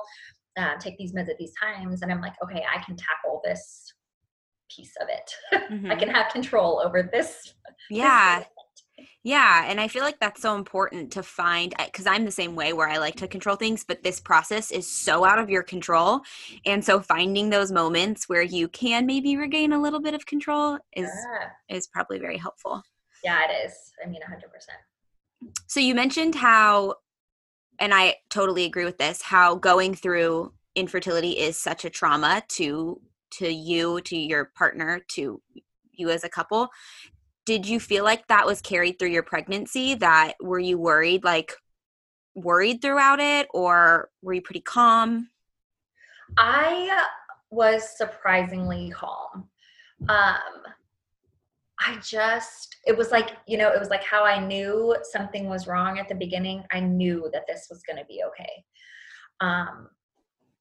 uh, 0.57 0.75
take 0.79 0.97
these 0.97 1.13
meds 1.13 1.29
at 1.29 1.38
these 1.38 1.53
times 1.61 2.01
and 2.01 2.11
i'm 2.11 2.21
like 2.21 2.35
okay 2.43 2.63
i 2.73 2.81
can 2.83 2.95
tackle 2.95 3.41
this 3.43 3.93
piece 4.69 4.93
of 5.01 5.07
it 5.09 5.31
mm-hmm. 5.71 5.91
i 5.91 5.95
can 5.95 6.09
have 6.09 6.31
control 6.31 6.81
over 6.83 7.09
this 7.11 7.53
yeah 7.89 8.39
this 8.39 8.47
yeah, 9.23 9.65
and 9.67 9.79
I 9.79 9.88
feel 9.88 10.03
like 10.03 10.19
that's 10.19 10.41
so 10.41 10.55
important 10.55 11.12
to 11.13 11.23
find 11.23 11.73
because 11.84 12.05
I'm 12.05 12.25
the 12.25 12.31
same 12.31 12.55
way 12.55 12.73
where 12.73 12.88
I 12.88 12.97
like 12.97 13.15
to 13.15 13.27
control 13.27 13.55
things, 13.55 13.84
but 13.84 14.03
this 14.03 14.19
process 14.19 14.71
is 14.71 14.89
so 14.89 15.25
out 15.25 15.39
of 15.39 15.49
your 15.49 15.63
control. 15.63 16.21
And 16.65 16.84
so 16.84 16.99
finding 16.99 17.49
those 17.49 17.71
moments 17.71 18.29
where 18.29 18.41
you 18.41 18.67
can 18.67 19.05
maybe 19.05 19.36
regain 19.36 19.73
a 19.73 19.81
little 19.81 19.99
bit 19.99 20.13
of 20.13 20.25
control 20.25 20.77
is 20.95 21.10
yeah. 21.10 21.75
is 21.75 21.88
probably 21.88 22.19
very 22.19 22.38
helpful. 22.38 22.84
Yeah, 23.23 23.41
it 23.49 23.65
is. 23.65 23.73
I 24.03 24.08
mean, 24.08 24.21
100%. 24.21 25.51
So 25.67 25.79
you 25.79 25.95
mentioned 25.95 26.36
how 26.36 26.95
and 27.79 27.93
I 27.93 28.15
totally 28.29 28.63
agree 28.63 28.86
with 28.86 28.97
this, 28.97 29.21
how 29.21 29.55
going 29.55 29.95
through 29.95 30.53
infertility 30.75 31.31
is 31.31 31.58
such 31.58 31.84
a 31.84 31.89
trauma 31.89 32.43
to 32.49 33.01
to 33.31 33.51
you, 33.51 33.99
to 34.01 34.15
your 34.15 34.45
partner, 34.55 35.01
to 35.10 35.41
you 35.91 36.10
as 36.10 36.23
a 36.23 36.29
couple 36.29 36.69
did 37.45 37.67
you 37.67 37.79
feel 37.79 38.03
like 38.03 38.27
that 38.27 38.45
was 38.45 38.62
carried 38.62 38.97
through 38.97 39.10
your 39.10 39.23
pregnancy 39.23 39.95
that 39.95 40.34
were 40.41 40.60
you 40.60 40.77
worried 40.77 41.23
like 41.23 41.53
worried 42.34 42.81
throughout 42.81 43.19
it 43.19 43.47
or 43.53 44.10
were 44.21 44.34
you 44.34 44.41
pretty 44.41 44.62
calm? 44.62 45.29
I 46.38 47.05
was 47.51 47.97
surprisingly 47.97 48.89
calm. 48.89 49.47
Um 50.10 50.73
i 51.81 51.97
just 52.01 52.77
it 52.86 52.95
was 52.95 53.12
like 53.12 53.31
you 53.47 53.58
know 53.58 53.69
it 53.69 53.79
was 53.79 53.89
like 53.89 54.03
how 54.03 54.23
i 54.23 54.39
knew 54.39 54.95
something 55.12 55.49
was 55.49 55.67
wrong 55.67 55.99
at 55.99 56.08
the 56.08 56.15
beginning 56.15 56.63
i 56.71 56.79
knew 56.79 57.29
that 57.34 57.43
this 57.47 57.67
was 57.69 57.84
going 57.84 57.97
to 57.97 58.05
be 58.05 58.23
okay. 58.25 58.63
Um 59.41 59.89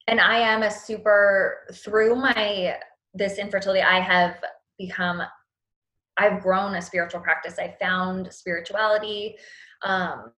and 0.09 0.21
i 0.21 0.39
am 0.39 0.63
a 0.63 0.71
super 0.71 1.67
through 1.73 2.17
my 2.17 2.77
this 3.15 3.39
infertility 3.39 3.81
i 3.81 4.01
have 4.01 4.43
become 4.79 5.23
I've 6.17 6.43
grown 6.43 6.75
a 6.75 6.83
spiritual 6.83 7.21
practice. 7.21 7.59
I 7.59 7.77
found 7.81 8.33
spirituality. 8.33 9.37
Um, 9.83 10.33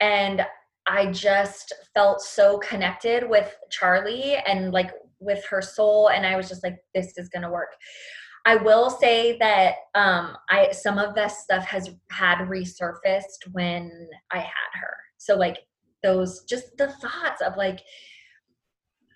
and 0.00 0.46
I 0.86 1.10
just 1.12 1.72
felt 1.94 2.20
so 2.20 2.58
connected 2.58 3.28
with 3.28 3.56
Charlie 3.70 4.36
and 4.46 4.72
like 4.72 4.90
with 5.18 5.44
her 5.46 5.62
soul. 5.62 6.10
And 6.10 6.26
I 6.26 6.36
was 6.36 6.48
just 6.48 6.62
like, 6.62 6.76
this 6.94 7.16
is 7.16 7.28
going 7.28 7.42
to 7.42 7.50
work. 7.50 7.70
I 8.46 8.56
will 8.56 8.90
say 8.90 9.38
that 9.38 9.74
um, 9.94 10.36
I 10.50 10.70
some 10.72 10.98
of 10.98 11.14
that 11.14 11.28
stuff 11.28 11.64
has 11.64 11.90
had 12.10 12.38
resurfaced 12.46 13.52
when 13.52 13.90
I 14.30 14.38
had 14.38 14.70
her. 14.74 14.94
So 15.16 15.34
like 15.34 15.58
those 16.02 16.44
just 16.44 16.76
the 16.76 16.88
thoughts 16.88 17.40
of 17.40 17.56
like, 17.56 17.80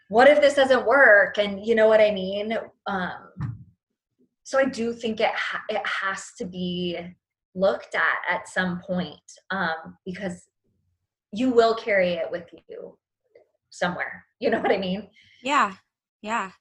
what 0.09 0.29
if 0.29 0.41
this 0.41 0.55
doesn't 0.55 0.87
work? 0.87 1.37
And 1.37 1.65
you 1.65 1.75
know 1.75 1.89
what 1.89 2.01
I 2.01 2.11
mean? 2.11 2.57
Um, 2.87 3.59
so 4.49 4.59
I 4.59 4.65
do 4.65 4.95
think 4.95 5.21
it 5.21 5.35
ha- 5.35 5.63
it 5.69 5.87
has 5.87 6.33
to 6.39 6.47
be 6.47 6.99
looked 7.55 7.95
at 7.95 8.19
at 8.35 8.49
some 8.49 8.81
point 8.81 9.21
um, 9.51 9.99
because 10.07 10.47
you 11.35 11.51
will 11.51 11.75
carry 11.75 12.13
it 12.15 12.31
with 12.31 12.47
you 12.69 12.97
somewhere. 13.71 14.25
You 14.41 14.51
know 14.51 14.61
what 14.61 14.71
I 14.71 14.79
mean? 14.79 15.09
Yeah, 15.43 15.73
yeah. 16.23 16.53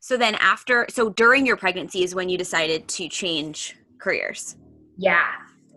So 0.00 0.16
then 0.16 0.34
after 0.36 0.86
so 0.88 1.10
during 1.10 1.44
your 1.46 1.56
pregnancy 1.56 2.02
is 2.02 2.14
when 2.14 2.30
you 2.30 2.38
decided 2.38 2.88
to 2.96 3.08
change 3.10 3.76
careers. 4.00 4.56
Yeah. 4.96 5.26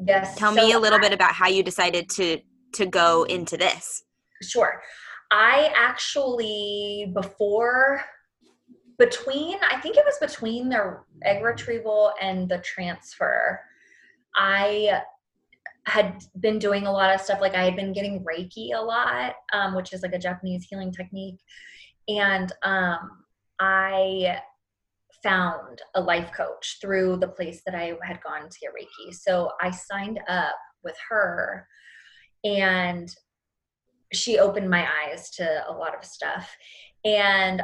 Yes. 0.08 0.38
Tell 0.38 0.56
So 0.56 0.66
me 0.66 0.72
a 0.72 0.80
little 0.80 1.00
I- 1.00 1.02
bit 1.02 1.14
about 1.14 1.34
how 1.34 1.50
you 1.50 1.62
decided 1.64 2.10
to 2.12 2.40
to 2.76 2.86
go 2.86 3.24
into 3.24 3.58
this. 3.58 4.04
Sure. 4.42 4.82
I 5.32 5.70
actually 5.76 7.12
before 7.14 8.02
between 8.98 9.58
I 9.70 9.80
think 9.80 9.98
it 9.98 10.06
was 10.06 10.18
between 10.20 10.70
the 10.70 11.00
egg 11.24 11.44
retrieval 11.44 12.14
and 12.22 12.50
the 12.50 12.60
transfer, 12.60 13.60
I 14.36 15.02
had 15.86 16.22
been 16.40 16.60
doing 16.60 16.86
a 16.86 16.92
lot 16.92 17.14
of 17.14 17.22
stuff 17.22 17.40
like 17.40 17.56
I 17.56 17.64
had 17.64 17.76
been 17.76 17.94
getting 17.94 18.24
Reiki 18.24 18.76
a 18.76 18.82
lot, 18.82 19.36
um, 19.54 19.74
which 19.74 19.94
is 19.94 20.02
like 20.02 20.14
a 20.14 20.20
Japanese 20.20 20.68
healing 20.70 20.92
technique. 20.92 21.40
And 22.10 22.52
um, 22.64 23.24
I 23.60 24.40
found 25.24 25.82
a 25.96 26.02
life 26.02 26.32
coach 26.36 26.78
through 26.82 27.18
the 27.18 27.28
place 27.28 27.62
that 27.66 27.76
I 27.76 27.94
had 28.04 28.22
gone 28.22 28.50
to 28.50 28.60
get 28.60 28.72
Reiki. 28.72 29.14
So 29.14 29.52
I 29.62 29.72
signed 29.72 30.20
up 30.28 30.56
with 30.84 30.96
her 31.10 31.68
and 32.44 33.10
she 34.14 34.40
opened 34.40 34.70
my 34.70 34.88
eyes 34.88 35.30
to 35.32 35.64
a 35.68 35.72
lot 35.72 35.96
of 35.96 36.06
stuff 36.06 36.56
and 37.04 37.62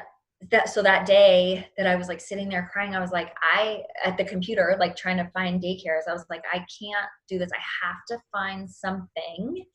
that 0.51 0.69
so 0.69 0.81
that 0.81 1.05
day 1.05 1.67
that 1.77 1.87
i 1.87 1.95
was 1.95 2.07
like 2.07 2.19
sitting 2.19 2.49
there 2.49 2.69
crying 2.71 2.95
i 2.95 2.99
was 2.99 3.11
like 3.11 3.33
i 3.41 3.81
at 4.03 4.17
the 4.17 4.23
computer 4.25 4.75
like 4.79 4.95
trying 4.95 5.17
to 5.17 5.29
find 5.33 5.61
daycares 5.61 6.07
i 6.09 6.13
was 6.13 6.25
like 6.29 6.43
i 6.51 6.57
can't 6.57 7.07
do 7.27 7.39
this. 7.39 7.49
I 7.53 7.85
have 7.85 8.05
to 8.09 8.17
find 8.31 8.69
something 8.69 9.65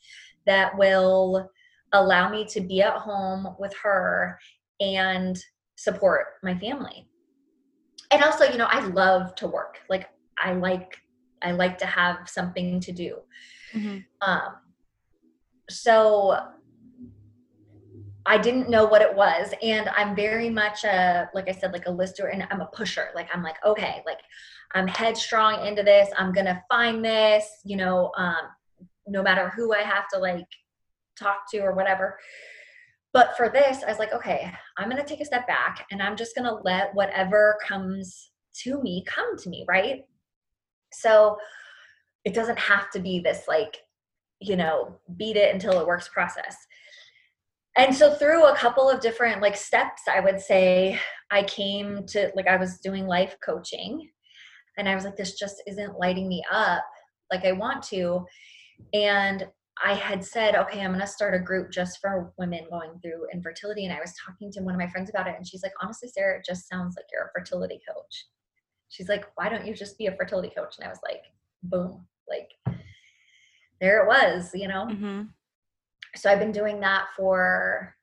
that 0.47 0.77
will 0.79 1.51
allow 1.93 2.31
me 2.31 2.45
to 2.47 2.61
be 2.61 2.83
at 2.83 2.95
home 2.95 3.57
with 3.59 3.75
her 3.83 4.39
and 4.81 5.39
support 5.77 6.27
my 6.43 6.57
family. 6.59 7.09
And 8.11 8.23
also 8.23 8.45
you 8.45 8.59
know 8.59 8.69
i 8.71 8.81
love 8.81 9.35
to 9.37 9.47
work. 9.47 9.79
Like 9.89 10.09
i 10.43 10.53
like 10.53 10.97
i 11.43 11.53
like 11.53 11.79
to 11.79 11.87
have 11.87 12.29
something 12.29 12.81
to 12.81 12.93
do. 12.93 13.19
Um, 14.23 14.57
so 15.71 16.39
I 18.27 18.39
didn't 18.39 18.69
know 18.69 18.85
what 18.85 19.03
it 19.03 19.15
was. 19.15 19.53
And 19.63 19.89
I'm 19.91 20.15
very 20.15 20.51
much 20.51 20.85
a, 20.85 21.31
like 21.35 21.49
I 21.49 21.53
said, 21.53 21.73
like 21.73 21.87
a 21.87 21.91
lister 21.91 22.27
and 22.27 22.47
I'm 22.51 22.61
a 22.61 22.67
pusher. 22.67 23.09
Like 23.15 23.29
I'm 23.33 23.43
like, 23.43 23.57
okay, 23.65 24.03
like 24.05 24.21
I'm 24.75 24.87
headstrong 24.87 25.67
into 25.67 25.83
this. 25.83 26.11
I'm 26.17 26.33
going 26.33 26.47
to 26.47 26.63
find 26.71 27.05
this, 27.05 27.47
you 27.65 27.77
know, 27.77 28.13
um, 28.17 28.37
no 29.07 29.23
matter 29.23 29.51
who 29.57 29.73
I 29.75 29.81
have 29.81 30.09
to 30.13 30.19
like 30.19 30.47
talk 31.19 31.51
to 31.53 31.59
or 31.61 31.75
whatever. 31.75 32.19
But 33.15 33.37
for 33.37 33.49
this, 33.49 33.83
I 33.83 33.89
was 33.89 33.99
like, 33.99 34.13
okay, 34.13 34.53
I'm 34.77 34.91
going 34.91 35.03
to 35.03 35.09
take 35.09 35.21
a 35.21 35.25
step 35.25 35.47
back 35.47 35.87
and 35.91 36.03
I'm 36.03 36.17
just 36.17 36.35
going 36.35 36.45
to 36.45 36.61
let 36.65 36.95
whatever 36.95 37.57
comes 37.67 38.31
to 38.63 38.83
me 38.83 39.05
come 39.07 39.37
to 39.39 39.49
me, 39.49 39.65
right? 39.67 40.03
So 40.93 41.39
it 42.25 42.35
doesn't 42.35 42.59
have 42.59 42.91
to 42.91 43.01
be 43.01 43.21
this 43.21 43.45
like, 43.49 43.79
you 44.41 44.57
know, 44.57 44.99
beat 45.17 45.37
it 45.37 45.55
until 45.55 45.81
it 45.81 45.87
works 45.87 46.09
process. 46.09 46.57
And 47.77 47.95
so 47.95 48.13
through 48.15 48.47
a 48.47 48.57
couple 48.57 48.89
of 48.89 49.01
different 49.01 49.41
like 49.41 49.57
steps, 49.57 50.03
I 50.13 50.21
would 50.21 50.41
say 50.41 50.99
I 51.31 51.43
came 51.45 52.07
to 52.07 52.33
like 52.35 52.49
I 52.49 52.57
was 52.57 52.79
doing 52.79 53.07
life 53.07 53.37
coaching 53.45 54.11
and 54.77 54.89
I 54.89 54.95
was 54.95 55.05
like, 55.05 55.17
this 55.17 55.39
just 55.39 55.63
isn't 55.67 55.99
lighting 55.99 56.29
me 56.29 56.43
up 56.51 56.85
like 57.31 57.45
I 57.45 57.53
want 57.53 57.83
to. 57.85 58.25
And 58.93 59.47
I 59.85 59.95
had 59.95 60.25
said, 60.25 60.57
okay, 60.57 60.81
I'm 60.81 60.91
going 60.91 61.01
to 61.01 61.07
start 61.07 61.35
a 61.35 61.39
group 61.39 61.71
just 61.71 62.01
for 62.01 62.33
women 62.37 62.67
going 62.71 62.99
through 63.01 63.27
infertility. 63.33 63.85
And 63.85 63.95
I 63.95 64.01
was 64.01 64.13
talking 64.25 64.51
to 64.53 64.61
one 64.61 64.75
of 64.75 64.81
my 64.81 64.89
friends 64.89 65.11
about 65.11 65.29
it. 65.29 65.35
And 65.37 65.47
she's 65.47 65.63
like, 65.63 65.73
honestly, 65.81 66.09
Sarah, 66.09 66.39
it 66.39 66.45
just 66.45 66.69
sounds 66.69 66.97
like 66.97 67.07
you're 67.13 67.27
a 67.27 67.39
fertility 67.39 67.81
coach. 67.89 68.27
She's 68.89 69.09
like, 69.09 69.27
why 69.37 69.49
don't 69.49 69.67
you 69.67 69.75
just 69.75 69.99
be 69.99 70.07
a 70.07 70.17
fertility 70.17 70.51
coach? 70.57 70.77
And 70.79 70.87
I 70.87 70.91
was 70.91 71.01
like, 71.05 71.23
boom, 71.63 72.07
like 72.29 72.51
there 73.81 74.03
it 74.03 74.09
was, 74.09 74.51
you 74.55 74.69
know? 74.69 74.87
hmm 74.87 75.23
So 76.17 76.31
I've 76.31 76.39
been 76.39 76.53
doing 76.53 76.81
that 76.81 77.07
for 77.17 77.95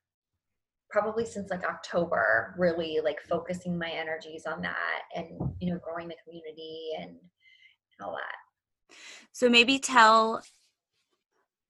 probably 0.90 1.26
since 1.26 1.50
like 1.50 1.64
October, 1.64 2.54
really 2.56 3.00
like 3.02 3.20
focusing 3.28 3.78
my 3.78 3.90
energies 3.90 4.44
on 4.46 4.62
that 4.62 5.02
and, 5.14 5.26
you 5.60 5.72
know, 5.72 5.78
growing 5.78 6.08
the 6.08 6.16
community 6.24 6.90
and, 6.98 7.10
and 7.10 8.00
all 8.00 8.12
that. 8.12 8.96
So 9.32 9.48
maybe 9.48 9.78
tell 9.78 10.42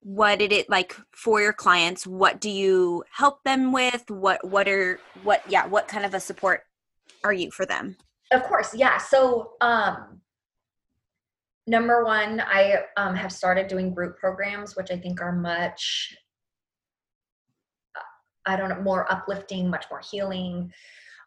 what 0.01 0.41
it 0.41 0.53
is 0.53 0.65
like 0.69 0.95
for 1.13 1.41
your 1.41 1.53
clients. 1.53 2.07
What 2.07 2.41
do 2.41 2.49
you 2.49 3.03
help 3.11 3.43
them 3.43 3.73
with? 3.73 4.05
What 4.09 4.49
what 4.49 4.69
are 4.69 5.01
what 5.25 5.43
yeah, 5.49 5.67
what 5.67 5.89
kind 5.89 6.05
of 6.05 6.15
a 6.15 6.21
support 6.21 6.63
are 7.25 7.33
you 7.33 7.51
for 7.51 7.67
them? 7.67 7.97
Of 8.31 8.45
course, 8.45 8.75
yeah. 8.75 8.99
So, 8.99 9.53
um, 9.61 10.21
number 11.67 12.05
one, 12.05 12.41
I 12.41 12.85
um, 12.97 13.15
have 13.15 13.33
started 13.33 13.69
doing 13.69 13.95
group 13.95 14.19
programs, 14.19 14.77
which 14.77 14.91
I 14.91 14.97
think 14.97 15.21
are 15.21 15.33
much, 15.33 16.17
I 18.47 18.57
don't 18.57 18.69
know, 18.69 18.81
more 18.81 19.11
uplifting, 19.11 19.69
much 19.69 19.87
more 19.91 20.01
healing, 20.01 20.73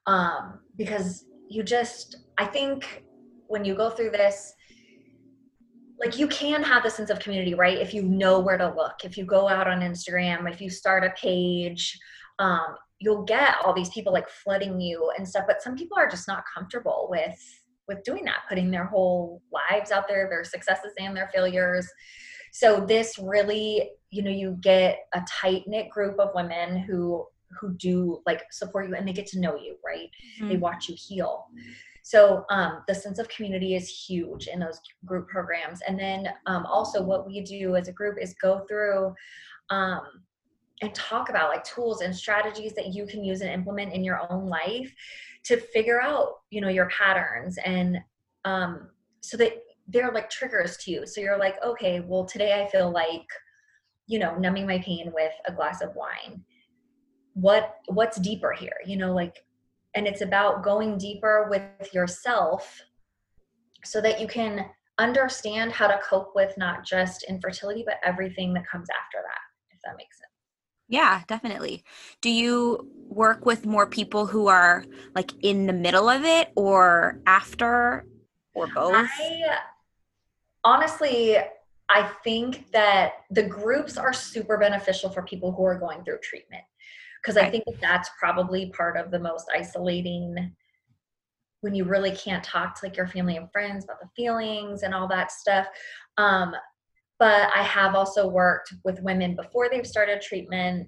um, 0.06 0.60
because 0.78 1.26
you 1.50 1.64
just, 1.64 2.18
I 2.38 2.46
think 2.46 3.04
when 3.48 3.66
you 3.66 3.76
go 3.76 3.90
through 3.90 4.12
this, 4.12 4.54
like 6.00 6.18
you 6.18 6.28
can 6.28 6.64
have 6.64 6.84
the 6.84 6.90
sense 6.90 7.10
of 7.10 7.20
community, 7.20 7.54
right? 7.54 7.78
If 7.78 7.94
you 7.94 8.04
know 8.04 8.40
where 8.40 8.58
to 8.58 8.74
look, 8.74 9.04
if 9.04 9.18
you 9.18 9.26
go 9.26 9.50
out 9.50 9.68
on 9.68 9.82
Instagram, 9.82 10.50
if 10.50 10.62
you 10.62 10.70
start 10.70 11.04
a 11.04 11.10
page, 11.20 12.00
um, 12.40 12.76
you'll 13.00 13.24
get 13.24 13.56
all 13.64 13.74
these 13.74 13.90
people 13.90 14.14
like 14.14 14.30
flooding 14.30 14.80
you 14.80 15.12
and 15.18 15.28
stuff. 15.28 15.46
But 15.48 15.62
some 15.62 15.76
people 15.76 15.98
are 15.98 16.10
just 16.10 16.28
not 16.28 16.44
comfortable 16.54 17.08
with 17.10 17.38
with 17.88 18.04
doing 18.04 18.24
that, 18.24 18.44
putting 18.48 18.70
their 18.70 18.86
whole 18.86 19.42
lives 19.52 19.92
out 19.92 20.08
there, 20.08 20.30
their 20.30 20.44
successes 20.44 20.94
and 21.00 21.18
their 21.18 21.30
failures. 21.34 21.88
So 22.52 22.86
this 22.86 23.20
really, 23.20 23.92
you 24.12 24.24
know, 24.24 24.32
you 24.32 24.58
get 24.62 25.08
a 25.14 25.22
tight 25.28 25.64
knit 25.68 25.90
group 25.90 26.20
of 26.20 26.30
women 26.34 26.80
who 26.80 27.26
who 27.60 27.74
do 27.74 28.22
like 28.26 28.44
support 28.52 28.88
you 28.88 28.96
and 28.96 29.08
they 29.08 29.14
get 29.14 29.26
to 29.28 29.40
know 29.40 29.56
you, 29.56 29.76
right? 29.86 30.10
They 30.48 30.58
watch 30.58 30.88
you 30.88 30.96
heal. 30.98 31.48
So 32.04 32.46
um, 32.50 32.84
the 32.88 32.96
sense 32.96 33.20
of 33.20 33.28
community 33.30 33.76
is 33.76 33.90
huge 33.90 34.48
in 34.48 34.60
those 34.60 34.80
group 35.06 35.28
programs. 35.28 35.82
And 35.88 36.00
then 36.00 36.30
um, 36.46 36.66
also 36.66 37.02
what 37.04 37.28
we 37.28 37.42
do 37.42 37.76
as 37.76 37.88
a 37.88 37.92
group 37.92 38.18
is 38.22 38.36
go 38.42 38.66
through 38.68 39.14
um, 39.70 40.02
and 40.82 40.94
talk 40.96 41.30
about 41.30 41.50
like 41.50 41.64
tools 41.64 42.02
and 42.02 42.16
strategies 42.16 42.74
that 42.74 42.94
you 42.94 43.06
can 43.06 43.24
use 43.24 43.42
and 43.42 43.50
implement 43.50 43.94
in 43.94 44.04
your 44.04 44.22
own 44.32 44.48
life 44.48 44.94
to 45.44 45.58
figure 45.58 46.02
out, 46.02 46.40
you 46.50 46.62
know, 46.62 46.70
your 46.70 46.90
patterns 46.90 47.58
and 47.66 47.98
um, 48.46 48.90
so 49.22 49.38
that 49.38 49.54
they're 49.90 50.12
like 50.12 50.30
triggers 50.30 50.78
to 50.78 50.92
you. 50.92 51.08
So 51.08 51.22
you're 51.22 51.40
like, 51.40 51.56
okay, 51.64 52.00
well 52.00 52.26
today 52.26 52.62
I 52.64 52.70
feel 52.70 52.92
like, 52.92 53.28
you 54.08 54.20
know, 54.20 54.36
numbing 54.36 54.68
my 54.68 54.80
pain 54.80 55.12
with 55.14 55.34
a 55.48 55.52
glass 55.52 55.82
of 55.82 55.96
wine. 55.96 56.44
What 57.34 57.76
what's 57.88 58.20
deeper 58.20 58.54
here? 58.54 58.78
You 58.86 58.98
know, 58.98 59.14
like 59.14 59.44
and 59.96 60.08
it's 60.08 60.22
about 60.22 60.64
going 60.64 60.98
deeper 60.98 61.48
with 61.50 61.94
yourself 61.94 62.82
so 63.84 64.02
that 64.02 64.20
you 64.20 64.28
can 64.28 64.66
understand 65.00 65.72
how 65.72 65.88
to 65.88 66.00
cope 66.04 66.34
with 66.36 66.54
not 66.58 66.86
just 66.86 67.24
infertility 67.24 67.84
but 67.86 67.96
everything 68.04 68.54
that 68.54 68.68
comes 68.70 68.88
after 68.90 69.20
that 69.24 69.40
if 69.72 69.80
that 69.86 69.96
makes 69.98 70.18
sense 70.18 70.30
Yeah, 70.90 71.22
definitely. 71.28 71.84
Do 72.20 72.30
you 72.30 72.90
work 73.08 73.46
with 73.46 73.66
more 73.66 73.88
people 73.88 74.26
who 74.26 74.48
are 74.48 74.84
like 75.16 75.32
in 75.42 75.68
the 75.68 75.74
middle 75.74 76.10
of 76.10 76.26
it 76.26 76.52
or 76.56 77.22
after 77.26 78.06
or 78.54 78.68
both? 78.68 78.96
i 78.96 79.56
honestly 80.64 81.38
i 81.90 82.04
think 82.24 82.72
that 82.72 83.14
the 83.32 83.44
groups 83.44 83.98
are 83.98 84.14
super 84.14 84.58
beneficial 84.58 85.10
for 85.10 85.22
people 85.24 85.52
who 85.52 85.64
are 85.64 85.78
going 85.78 86.04
through 86.04 86.20
treatment 86.22 86.64
because 87.22 87.38
i 87.38 87.50
think 87.50 87.64
that 87.66 87.80
that's 87.82 88.10
probably 88.20 88.72
part 88.72 88.98
of 88.98 89.12
the 89.12 89.20
most 89.20 89.48
isolating 89.56 90.54
when 91.62 91.76
you 91.76 91.84
really 91.84 92.12
can't 92.12 92.44
talk 92.44 92.80
to 92.80 92.86
like 92.86 92.96
your 92.96 93.08
family 93.08 93.36
and 93.36 93.52
friends 93.52 93.84
about 93.84 94.00
the 94.00 94.08
feelings 94.16 94.84
and 94.84 94.94
all 94.94 95.10
that 95.10 95.30
stuff. 95.30 95.68
Um, 96.18 96.56
but 97.20 97.50
i 97.54 97.62
have 97.62 97.94
also 97.94 98.28
worked 98.28 98.74
with 98.84 99.02
women 99.02 99.36
before 99.36 99.70
they've 99.70 99.86
started 99.86 100.22
treatment 100.22 100.88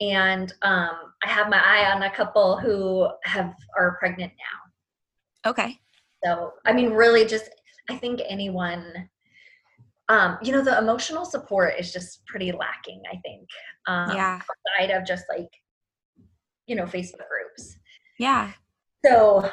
and 0.00 0.52
um, 0.62 0.90
i 1.24 1.28
have 1.28 1.48
my 1.48 1.58
eye 1.58 1.90
on 1.92 2.02
a 2.02 2.10
couple 2.10 2.58
who 2.58 3.08
have 3.24 3.54
are 3.76 3.96
pregnant 3.98 4.32
now. 5.44 5.50
Okay. 5.50 5.78
so 6.22 6.52
i 6.66 6.72
mean 6.72 6.90
really 6.90 7.24
just 7.24 7.50
i 7.90 7.96
think 7.96 8.20
anyone 8.28 9.08
um, 10.10 10.36
you 10.42 10.52
know 10.52 10.62
the 10.62 10.76
emotional 10.78 11.24
support 11.24 11.74
is 11.78 11.92
just 11.92 12.24
pretty 12.26 12.52
lacking 12.52 13.00
i 13.10 13.16
think 13.24 13.48
um, 13.86 14.14
Yeah. 14.16 14.40
outside 14.78 14.90
of 14.90 15.06
just 15.06 15.24
like 15.28 15.48
you 16.66 16.76
know 16.76 16.84
facebook 16.84 17.26
groups 17.28 17.76
Yeah. 18.18 18.52
so 19.04 19.50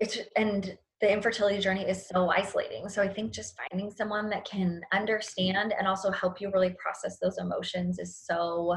it's 0.00 0.18
and 0.36 0.76
the 1.02 1.12
infertility 1.12 1.58
journey 1.60 1.82
is 1.82 2.06
so 2.08 2.30
isolating 2.30 2.88
so 2.88 3.02
i 3.02 3.08
think 3.08 3.32
just 3.32 3.54
finding 3.70 3.90
someone 3.90 4.30
that 4.30 4.44
can 4.46 4.80
understand 4.92 5.74
and 5.78 5.86
also 5.86 6.10
help 6.10 6.40
you 6.40 6.50
really 6.50 6.74
process 6.82 7.18
those 7.20 7.36
emotions 7.38 7.98
is 7.98 8.16
so 8.16 8.74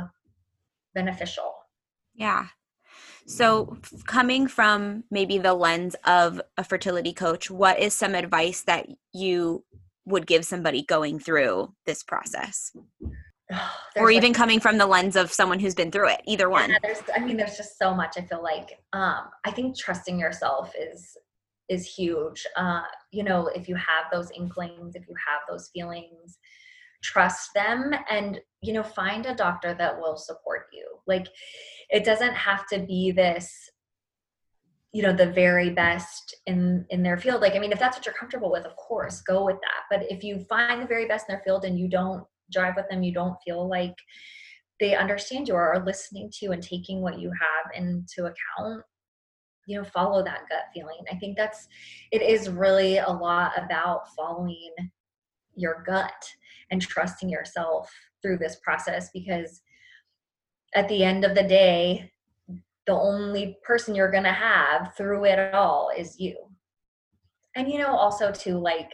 beneficial 0.95 1.53
Yeah. 2.13 2.47
So, 3.29 3.77
coming 4.07 4.47
from 4.47 5.03
maybe 5.11 5.37
the 5.37 5.53
lens 5.53 5.95
of 6.03 6.41
a 6.57 6.63
fertility 6.63 7.13
coach, 7.13 7.51
what 7.51 7.77
is 7.77 7.93
some 7.93 8.15
advice 8.15 8.63
that 8.63 8.87
you 9.13 9.63
would 10.05 10.25
give 10.25 10.45
somebody 10.45 10.81
going 10.81 11.19
through 11.19 11.71
this 11.85 12.01
process? 12.01 12.75
or 13.95 14.09
even 14.09 14.31
like, 14.31 14.37
coming 14.37 14.59
from 14.59 14.79
the 14.79 14.87
lens 14.87 15.15
of 15.15 15.31
someone 15.31 15.59
who's 15.59 15.75
been 15.75 15.91
through 15.91 16.09
it, 16.09 16.21
either 16.25 16.49
one. 16.49 16.71
Yeah, 16.71 16.77
there's 16.81 17.01
I 17.15 17.19
mean 17.19 17.37
there's 17.37 17.55
just 17.55 17.77
so 17.77 17.93
much 17.93 18.15
I 18.17 18.21
feel 18.21 18.41
like 18.41 18.79
um 18.93 19.29
I 19.45 19.51
think 19.51 19.77
trusting 19.77 20.19
yourself 20.19 20.73
is 20.79 21.15
is 21.69 21.85
huge. 21.85 22.45
Uh 22.55 22.81
you 23.11 23.23
know, 23.23 23.47
if 23.53 23.69
you 23.69 23.75
have 23.75 24.05
those 24.11 24.31
inklings, 24.31 24.95
if 24.95 25.07
you 25.07 25.15
have 25.27 25.41
those 25.47 25.69
feelings, 25.71 26.39
trust 27.01 27.51
them 27.53 27.93
and 28.09 28.39
you 28.61 28.73
know 28.73 28.83
find 28.83 29.25
a 29.25 29.35
doctor 29.35 29.73
that 29.73 29.97
will 29.99 30.17
support 30.17 30.67
you. 30.73 30.85
Like 31.07 31.27
it 31.89 32.03
doesn't 32.03 32.33
have 32.33 32.67
to 32.67 32.79
be 32.79 33.11
this 33.11 33.69
you 34.91 35.03
know 35.03 35.13
the 35.13 35.31
very 35.31 35.69
best 35.69 36.35
in 36.45 36.85
in 36.89 37.03
their 37.03 37.17
field. 37.17 37.41
Like 37.41 37.55
i 37.55 37.59
mean 37.59 37.71
if 37.71 37.79
that's 37.79 37.97
what 37.97 38.05
you're 38.05 38.15
comfortable 38.15 38.51
with 38.51 38.65
of 38.65 38.75
course 38.75 39.21
go 39.21 39.45
with 39.45 39.57
that. 39.61 39.83
But 39.89 40.11
if 40.11 40.23
you 40.23 40.39
find 40.49 40.81
the 40.81 40.87
very 40.87 41.07
best 41.07 41.27
in 41.29 41.35
their 41.35 41.43
field 41.43 41.65
and 41.65 41.79
you 41.79 41.87
don't 41.87 42.23
drive 42.51 42.75
with 42.75 42.89
them 42.89 43.03
you 43.03 43.13
don't 43.13 43.37
feel 43.45 43.69
like 43.69 43.95
they 44.79 44.95
understand 44.95 45.47
you 45.47 45.53
or 45.53 45.73
are 45.73 45.85
listening 45.85 46.31
to 46.31 46.45
you 46.45 46.51
and 46.51 46.63
taking 46.63 47.01
what 47.01 47.19
you 47.19 47.29
have 47.29 47.71
into 47.75 48.25
account 48.25 48.83
you 49.69 49.77
know 49.77 49.85
follow 49.85 50.23
that 50.23 50.49
gut 50.49 50.63
feeling. 50.73 50.97
I 51.11 51.15
think 51.15 51.37
that's 51.37 51.67
it 52.11 52.23
is 52.23 52.49
really 52.49 52.97
a 52.97 53.09
lot 53.09 53.51
about 53.55 54.13
following 54.15 54.73
your 55.55 55.83
gut 55.85 56.27
and 56.71 56.81
trusting 56.81 57.29
yourself 57.29 57.91
through 58.21 58.37
this 58.37 58.57
process 58.63 59.09
because 59.13 59.61
at 60.75 60.87
the 60.87 61.03
end 61.03 61.23
of 61.23 61.35
the 61.35 61.43
day 61.43 62.11
the 62.89 62.93
only 62.93 63.57
person 63.63 63.93
you're 63.93 64.11
going 64.11 64.23
to 64.23 64.31
have 64.31 64.95
through 64.95 65.25
it 65.25 65.53
all 65.53 65.91
is 65.95 66.19
you. 66.19 66.35
And 67.55 67.71
you 67.71 67.77
know 67.77 67.95
also 67.95 68.31
too 68.31 68.57
like 68.57 68.91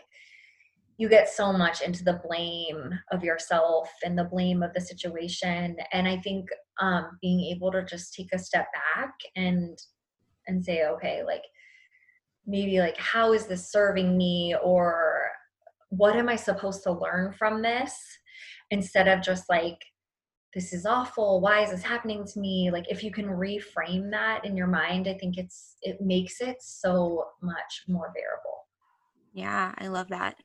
you 0.98 1.10
get 1.10 1.30
so 1.30 1.52
much 1.54 1.82
into 1.82 2.04
the 2.04 2.22
blame 2.28 2.94
of 3.12 3.24
yourself 3.24 3.90
and 4.04 4.18
the 4.18 4.24
blame 4.26 4.64
of 4.64 4.74
the 4.74 4.82
situation. 4.82 5.78
And 5.94 6.08
i 6.08 6.18
think 6.18 6.48
um 6.82 7.18
being 7.22 7.40
able 7.56 7.72
to 7.72 7.86
just 7.86 8.14
take 8.14 8.34
a 8.34 8.40
step 8.40 8.68
back 8.74 9.14
and 9.36 9.78
and 10.48 10.64
say 10.64 10.86
okay 10.88 11.24
like 11.26 11.44
maybe 12.46 12.80
like 12.80 12.98
how 12.98 13.34
is 13.34 13.48
this 13.48 13.72
serving 13.72 14.18
me 14.18 14.56
or 14.64 15.15
what 15.90 16.16
am 16.16 16.30
i 16.30 16.36
supposed 16.36 16.84
to 16.84 16.92
learn 16.92 17.34
from 17.34 17.62
this 17.62 17.96
instead 18.72 19.08
of 19.08 19.22
just 19.22 19.50
like 19.50 19.78
this 20.54 20.74
is 20.74 20.86
awful 20.86 21.42
why 21.42 21.64
is 21.64 21.72
this 21.72 21.84
happening 21.84 22.26
to 22.26 22.40
me 22.40 22.70
like 22.72 22.86
if 22.90 23.04
you 23.04 23.12
can 23.12 23.26
reframe 23.26 24.10
that 24.10 24.44
in 24.46 24.56
your 24.56 24.68
mind 24.68 25.08
i 25.08 25.14
think 25.14 25.38
it's 25.38 25.76
it 25.82 26.00
makes 26.02 26.42
it 26.42 26.58
so 26.62 27.26
much 27.42 27.84
more 27.88 28.12
bearable 28.16 28.56
Yeah, 29.36 29.74
I 29.78 29.88
love 29.88 30.08
that. 30.10 30.38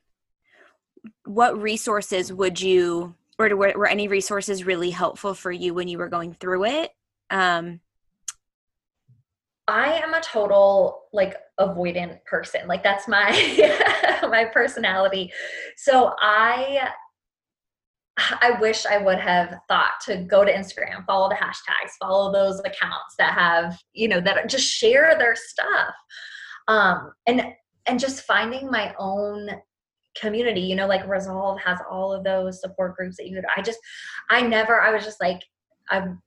What 1.23 1.59
resources 1.59 2.31
would 2.31 2.61
you, 2.61 3.15
or 3.39 3.55
were, 3.55 3.73
were 3.75 3.87
any 3.87 4.09
resources 4.09 4.65
really 4.65 4.91
helpful 4.91 5.33
for 5.33 5.51
you 5.51 5.73
when 5.73 5.87
you 5.87 5.97
were 5.97 6.09
going 6.09 6.33
through 6.33 6.65
it? 6.65 6.91
Um, 7.29 7.79
I 9.71 10.01
am 10.03 10.13
a 10.13 10.19
total 10.19 11.03
like 11.13 11.37
avoidant 11.57 12.25
person. 12.25 12.67
Like 12.67 12.83
that's 12.83 13.07
my 13.07 13.29
my 14.23 14.43
personality. 14.53 15.31
So 15.77 16.13
I 16.19 16.89
I 18.17 18.57
wish 18.59 18.85
I 18.85 18.97
would 18.97 19.19
have 19.19 19.55
thought 19.69 19.93
to 20.07 20.17
go 20.17 20.43
to 20.43 20.51
Instagram, 20.51 21.05
follow 21.05 21.29
the 21.29 21.35
hashtags, 21.35 21.93
follow 22.01 22.33
those 22.33 22.59
accounts 22.59 23.15
that 23.17 23.33
have, 23.33 23.79
you 23.93 24.09
know, 24.09 24.19
that 24.19 24.49
just 24.49 24.69
share 24.69 25.17
their 25.17 25.37
stuff. 25.37 25.95
Um 26.67 27.13
and 27.25 27.41
and 27.87 27.97
just 27.97 28.23
finding 28.23 28.69
my 28.69 28.93
own 28.99 29.49
community, 30.19 30.59
you 30.59 30.75
know, 30.75 30.85
like 30.85 31.07
Resolve 31.07 31.61
has 31.61 31.79
all 31.89 32.11
of 32.11 32.25
those 32.25 32.59
support 32.59 32.97
groups 32.97 33.15
that 33.15 33.27
you 33.29 33.37
could 33.37 33.45
I 33.55 33.61
just 33.61 33.79
I 34.29 34.41
never 34.41 34.81
I 34.81 34.91
was 34.91 35.05
just 35.05 35.21
like 35.21 35.39
I'm 35.89 36.21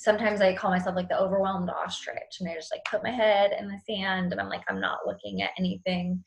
sometimes 0.00 0.40
I 0.40 0.54
call 0.54 0.70
myself 0.70 0.96
like 0.96 1.10
the 1.10 1.20
overwhelmed 1.20 1.68
ostrich 1.68 2.38
and 2.40 2.48
I 2.48 2.54
just 2.54 2.72
like 2.72 2.82
put 2.90 3.02
my 3.02 3.10
head 3.10 3.50
in 3.60 3.68
the 3.68 3.78
sand 3.86 4.32
and 4.32 4.40
I'm 4.40 4.48
like, 4.48 4.62
I'm 4.66 4.80
not 4.80 5.00
looking 5.06 5.42
at 5.42 5.50
anything. 5.58 6.24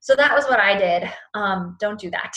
So 0.00 0.16
that 0.16 0.34
was 0.34 0.46
what 0.46 0.58
I 0.58 0.76
did. 0.76 1.08
Um, 1.34 1.76
don't 1.78 2.00
do 2.00 2.10
that. 2.10 2.36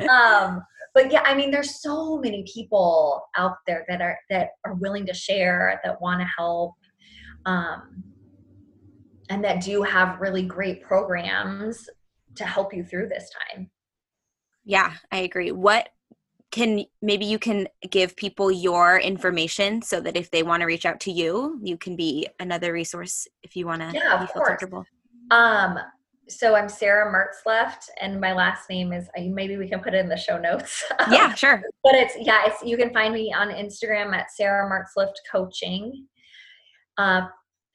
um, 0.10 0.62
but 0.94 1.12
yeah, 1.12 1.20
I 1.26 1.34
mean, 1.34 1.50
there's 1.50 1.82
so 1.82 2.18
many 2.18 2.42
people 2.50 3.22
out 3.36 3.58
there 3.66 3.84
that 3.86 4.00
are 4.00 4.18
that 4.30 4.52
are 4.64 4.72
willing 4.76 5.04
to 5.04 5.12
share, 5.12 5.78
that 5.84 6.00
want 6.00 6.22
to 6.22 6.26
help, 6.38 6.72
um, 7.44 8.02
and 9.28 9.44
that 9.44 9.60
do 9.60 9.82
have 9.82 10.22
really 10.22 10.42
great 10.42 10.82
programs 10.82 11.86
to 12.36 12.46
help 12.46 12.72
you 12.72 12.82
through 12.82 13.10
this 13.10 13.30
time. 13.52 13.70
yeah, 14.64 14.94
I 15.12 15.18
agree. 15.18 15.52
What 15.52 15.90
can 16.52 16.84
maybe 17.02 17.26
you 17.26 17.38
can 17.38 17.68
give 17.90 18.16
people 18.16 18.50
your 18.50 18.98
information 18.98 19.82
so 19.82 20.00
that 20.00 20.16
if 20.16 20.30
they 20.30 20.42
want 20.42 20.62
to 20.62 20.66
reach 20.66 20.86
out 20.86 21.00
to 21.00 21.10
you, 21.10 21.58
you 21.62 21.76
can 21.76 21.96
be 21.96 22.26
another 22.40 22.72
resource 22.72 23.28
if 23.42 23.54
you 23.56 23.66
want 23.66 23.82
to 23.82 23.90
Yeah, 23.92 24.14
of 24.14 24.20
feel 24.20 24.28
course. 24.28 24.48
comfortable. 24.48 24.84
Um, 25.30 25.78
so 26.28 26.54
I'm 26.56 26.68
Sarah 26.68 27.12
Mertzlufft, 27.12 27.88
and 28.00 28.20
my 28.20 28.32
last 28.32 28.68
name 28.70 28.92
is 28.92 29.08
maybe 29.16 29.56
we 29.58 29.68
can 29.68 29.78
put 29.80 29.94
it 29.94 29.98
in 29.98 30.08
the 30.08 30.16
show 30.16 30.38
notes. 30.38 30.82
Yeah, 31.10 31.32
sure. 31.34 31.62
but 31.84 31.94
it's 31.94 32.14
yeah, 32.18 32.42
it's 32.46 32.62
you 32.64 32.76
can 32.76 32.92
find 32.92 33.14
me 33.14 33.32
on 33.32 33.48
Instagram 33.48 34.12
at 34.14 34.32
Sarah 34.32 34.68
Mertzlufft 34.68 35.14
Coaching. 35.30 36.06
Uh, 36.98 37.28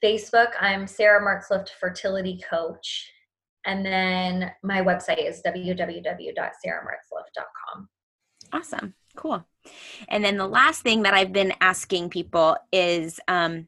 Facebook, 0.03 0.49
I'm 0.59 0.85
Sarah 0.87 1.21
Mertzlufft 1.21 1.69
Fertility 1.79 2.41
Coach, 2.49 3.09
and 3.65 3.85
then 3.85 4.51
my 4.63 4.81
website 4.81 5.23
is 5.25 5.41
www.sarahmertzlufft.com. 5.45 7.87
Awesome. 8.53 8.93
Cool. 9.15 9.45
And 10.07 10.23
then 10.23 10.37
the 10.37 10.47
last 10.47 10.81
thing 10.81 11.03
that 11.03 11.13
I've 11.13 11.33
been 11.33 11.53
asking 11.61 12.09
people 12.09 12.57
is 12.71 13.19
um, 13.27 13.67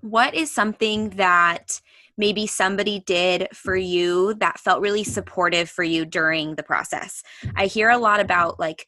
what 0.00 0.34
is 0.34 0.50
something 0.50 1.10
that 1.10 1.80
maybe 2.18 2.46
somebody 2.46 3.00
did 3.00 3.48
for 3.52 3.76
you 3.76 4.34
that 4.34 4.58
felt 4.58 4.80
really 4.80 5.04
supportive 5.04 5.68
for 5.68 5.82
you 5.82 6.04
during 6.04 6.54
the 6.54 6.62
process? 6.62 7.22
I 7.56 7.66
hear 7.66 7.90
a 7.90 7.98
lot 7.98 8.20
about 8.20 8.58
like, 8.58 8.86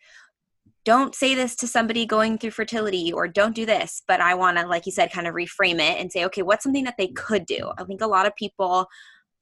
don't 0.84 1.14
say 1.14 1.34
this 1.34 1.54
to 1.56 1.66
somebody 1.66 2.06
going 2.06 2.38
through 2.38 2.52
fertility 2.52 3.12
or 3.12 3.28
don't 3.28 3.54
do 3.54 3.66
this, 3.66 4.02
but 4.08 4.22
I 4.22 4.34
want 4.34 4.56
to, 4.56 4.66
like 4.66 4.86
you 4.86 4.92
said, 4.92 5.12
kind 5.12 5.26
of 5.26 5.34
reframe 5.34 5.74
it 5.74 6.00
and 6.00 6.10
say, 6.10 6.24
okay, 6.24 6.40
what's 6.40 6.62
something 6.62 6.84
that 6.84 6.96
they 6.96 7.08
could 7.08 7.44
do? 7.44 7.72
I 7.76 7.84
think 7.84 8.00
a 8.00 8.06
lot 8.06 8.26
of 8.26 8.34
people 8.36 8.86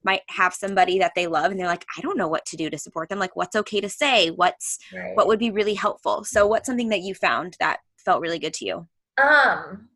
might 0.06 0.22
have 0.28 0.54
somebody 0.54 0.98
that 1.00 1.12
they 1.14 1.26
love 1.26 1.50
and 1.50 1.58
they're 1.58 1.66
like, 1.76 1.84
I 1.96 2.00
don't 2.00 2.16
know 2.16 2.28
what 2.28 2.46
to 2.46 2.56
do 2.56 2.70
to 2.70 2.78
support 2.78 3.08
them. 3.08 3.18
Like, 3.18 3.36
what's 3.36 3.56
okay 3.56 3.80
to 3.80 3.88
say? 3.88 4.30
What's 4.30 4.78
Right. 4.94 5.16
what 5.16 5.26
would 5.26 5.38
be 5.38 5.50
really 5.50 5.74
helpful 5.74 6.24
so 6.24 6.46
what's 6.46 6.66
something 6.66 6.90
that 6.90 7.00
you 7.00 7.14
found 7.14 7.56
that 7.60 7.80
felt 7.96 8.20
really 8.20 8.38
good 8.38 8.54
to 8.54 8.64
you 8.64 8.76
Um, 9.22 9.88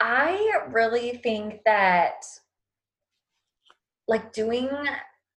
I 0.00 0.60
really 0.68 1.20
think 1.22 1.60
that 1.64 2.24
like 4.08 4.32
doing 4.32 4.68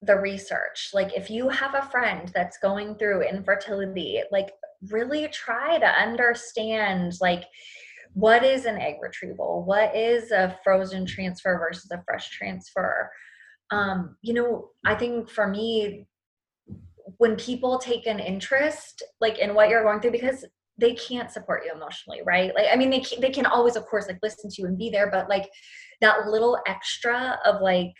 the 0.01 0.17
research, 0.19 0.89
like 0.93 1.15
if 1.15 1.29
you 1.29 1.49
have 1.49 1.75
a 1.75 1.87
friend 1.89 2.31
that's 2.33 2.57
going 2.57 2.95
through 2.95 3.27
infertility, 3.27 4.21
like 4.31 4.51
really 4.89 5.27
try 5.29 5.77
to 5.79 5.85
understand 5.85 7.13
like 7.21 7.43
what 8.13 8.43
is 8.43 8.65
an 8.65 8.77
egg 8.77 8.95
retrieval? 9.01 9.63
What 9.65 9.95
is 9.95 10.31
a 10.31 10.57
frozen 10.63 11.05
transfer 11.05 11.57
versus 11.57 11.89
a 11.91 12.01
fresh 12.07 12.29
transfer? 12.29 13.11
Um, 13.71 14.17
you 14.21 14.33
know, 14.33 14.69
I 14.85 14.95
think 14.95 15.29
for 15.29 15.47
me, 15.47 16.07
when 17.17 17.35
people 17.35 17.79
take 17.79 18.07
an 18.07 18.19
interest 18.19 19.03
like 19.19 19.39
in 19.39 19.53
what 19.53 19.69
you're 19.69 19.83
going 19.83 19.99
through, 19.99 20.11
because 20.11 20.45
they 20.77 20.93
can't 20.95 21.31
support 21.31 21.63
you 21.65 21.71
emotionally 21.71 22.21
right? 22.25 22.53
Like 22.55 22.65
i 22.71 22.75
mean 22.75 22.89
they 22.89 22.99
can, 22.99 23.21
they 23.21 23.29
can 23.29 23.45
always 23.45 23.75
of 23.75 23.85
course 23.85 24.07
like 24.07 24.19
listen 24.23 24.49
to 24.49 24.61
you 24.61 24.67
and 24.67 24.77
be 24.77 24.89
there 24.89 25.09
but 25.11 25.29
like 25.29 25.49
that 26.01 26.27
little 26.27 26.57
extra 26.67 27.39
of 27.45 27.61
like 27.61 27.91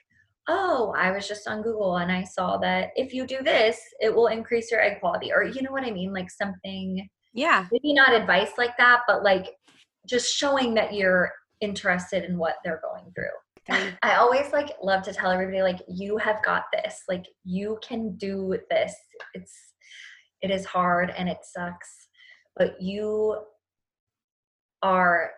oh 0.50 0.94
i 0.98 1.12
was 1.12 1.28
just 1.28 1.48
on 1.48 1.62
google 1.62 1.98
and 1.98 2.12
i 2.12 2.24
saw 2.24 2.58
that 2.58 2.90
if 2.96 3.14
you 3.14 3.26
do 3.26 3.42
this 3.42 3.80
it 4.02 4.14
will 4.14 4.28
increase 4.28 4.70
your 4.70 4.82
egg 4.82 5.00
quality 5.00 5.32
or 5.32 5.44
you 5.44 5.62
know 5.62 5.72
what 5.72 5.86
i 5.86 5.92
mean? 5.92 6.12
Like 6.12 6.30
something 6.30 7.08
yeah. 7.34 7.66
maybe 7.72 7.94
not 7.94 8.14
advice 8.14 8.52
like 8.58 8.76
that 8.78 9.02
but 9.08 9.24
like 9.24 9.48
just 10.06 10.36
showing 10.36 10.74
that 10.74 10.94
you're 10.94 11.32
interested 11.62 12.26
in 12.26 12.38
what 12.38 12.56
they're 12.64 12.82
going 12.84 13.12
through 13.16 13.26
I 13.70 14.16
always 14.16 14.52
like 14.52 14.72
love 14.82 15.04
to 15.04 15.14
tell 15.14 15.32
everybody 15.32 15.62
like 15.62 15.80
you 15.88 16.18
have 16.18 16.44
got 16.44 16.66
this. 16.74 17.04
Like 17.08 17.26
you 17.46 17.80
can 17.82 18.16
do 18.18 18.58
this. 18.70 18.94
It's 19.34 19.54
it 20.42 20.52
is 20.52 20.66
hard 20.66 21.14
and 21.18 21.30
it 21.30 21.38
sucks, 21.44 22.08
but 22.58 22.82
you 22.82 23.38
are 24.82 25.32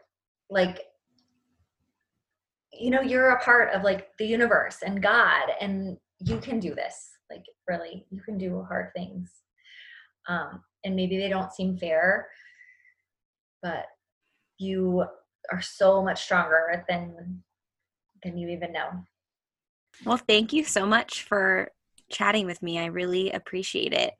like 0.49 0.82
you 2.73 2.89
know 2.89 3.01
you're 3.01 3.30
a 3.30 3.43
part 3.43 3.73
of 3.73 3.84
like 3.84 4.07
the 4.17 4.26
universe 4.26 4.80
and 4.84 5.01
God 5.01 5.51
and 5.61 5.97
you 6.19 6.39
can 6.39 6.59
do 6.59 6.73
this. 6.73 7.11
Like 7.30 7.43
really, 7.67 8.05
you 8.09 8.21
can 8.21 8.38
do 8.38 8.65
hard 8.67 8.89
things. 8.95 9.30
Um 10.28 10.61
and 10.84 10.95
maybe 10.95 11.17
they 11.17 11.30
don't 11.30 11.53
seem 11.53 11.78
fair, 11.78 12.28
but 13.61 13.86
you 14.57 15.05
are 15.51 15.61
so 15.61 16.01
much 16.01 16.23
stronger 16.23 16.84
than 16.89 17.43
than 18.26 18.38
you 18.38 18.49
even 18.49 18.73
know. 18.73 18.89
Well, 20.03 20.17
thank 20.17 20.51
you 20.51 20.65
so 20.65 20.86
much 20.86 21.23
for 21.23 21.71
chatting 22.09 22.45
with 22.45 22.61
me. 22.61 22.80
I 22.80 22.86
really 22.86 23.32
appreciate 23.32 23.93
it. 23.93 24.13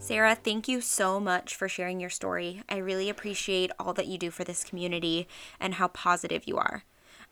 Sarah, 0.00 0.34
thank 0.34 0.68
you 0.68 0.80
so 0.80 1.20
much 1.20 1.54
for 1.54 1.68
sharing 1.68 2.00
your 2.00 2.08
story. 2.08 2.62
I 2.68 2.78
really 2.78 3.10
appreciate 3.10 3.70
all 3.78 3.92
that 3.92 4.06
you 4.06 4.16
do 4.16 4.30
for 4.30 4.42
this 4.42 4.64
community 4.64 5.28
and 5.60 5.74
how 5.74 5.88
positive 5.88 6.44
you 6.46 6.56
are. 6.56 6.84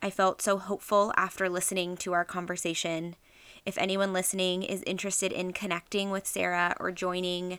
I 0.03 0.11
felt 0.11 0.43
so 0.43 0.59
hopeful 0.59 1.13
after 1.17 1.49
listening 1.49 1.97
to 1.99 2.13
our 2.13 2.25
conversation. 2.25 3.17
If 3.65 3.79
anyone 3.79 4.13
listening 4.13 4.63
is 4.63 4.85
interested 4.87 5.33
in 5.33 5.53
connecting 5.53 6.11
with 6.11 6.27
Sarah 6.27 6.77
or 6.79 6.93
joining 6.93 7.59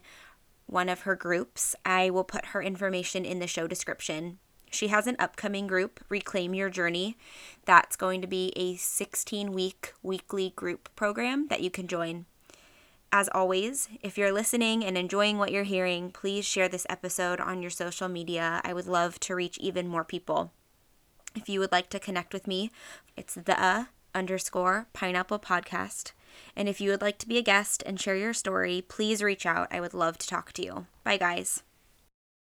one 0.67 0.89
of 0.89 1.01
her 1.01 1.15
groups, 1.15 1.75
I 1.85 2.09
will 2.09 2.23
put 2.23 2.47
her 2.47 2.61
information 2.61 3.25
in 3.25 3.39
the 3.39 3.47
show 3.47 3.67
description. 3.67 4.39
She 4.69 4.89
has 4.89 5.07
an 5.07 5.15
upcoming 5.17 5.65
group, 5.65 6.03
Reclaim 6.09 6.53
Your 6.53 6.69
Journey. 6.69 7.17
That's 7.65 7.95
going 7.95 8.21
to 8.21 8.27
be 8.27 8.53
a 8.55 8.75
16 8.75 9.51
week 9.51 9.93
weekly 10.03 10.51
group 10.55 10.89
program 10.95 11.47
that 11.47 11.61
you 11.61 11.71
can 11.71 11.87
join. 11.87 12.25
As 13.11 13.29
always, 13.29 13.87
if 14.01 14.17
you're 14.17 14.33
listening 14.33 14.83
and 14.83 14.97
enjoying 14.97 15.37
what 15.37 15.51
you're 15.51 15.63
hearing, 15.63 16.11
please 16.11 16.43
share 16.43 16.67
this 16.67 16.85
episode 16.89 17.39
on 17.39 17.61
your 17.61 17.71
social 17.71 18.09
media. 18.09 18.61
I 18.65 18.73
would 18.73 18.87
love 18.87 19.19
to 19.21 19.35
reach 19.35 19.57
even 19.59 19.87
more 19.87 20.03
people. 20.03 20.51
If 21.35 21.49
you 21.49 21.59
would 21.59 21.71
like 21.71 21.89
to 21.89 21.99
connect 21.99 22.33
with 22.33 22.47
me, 22.47 22.71
it's 23.15 23.35
the 23.35 23.61
uh, 23.61 23.85
underscore 24.15 24.87
pineapple 24.93 25.39
podcast. 25.39 26.11
And 26.55 26.67
if 26.67 26.81
you 26.81 26.89
would 26.91 27.01
like 27.01 27.17
to 27.19 27.27
be 27.27 27.37
a 27.37 27.43
guest 27.43 27.83
and 27.85 27.99
share 27.99 28.15
your 28.15 28.33
story, 28.33 28.83
please 28.87 29.23
reach 29.23 29.45
out. 29.45 29.67
I 29.71 29.79
would 29.79 29.93
love 29.93 30.17
to 30.19 30.27
talk 30.27 30.53
to 30.53 30.63
you. 30.63 30.87
Bye, 31.03 31.17
guys. 31.17 31.63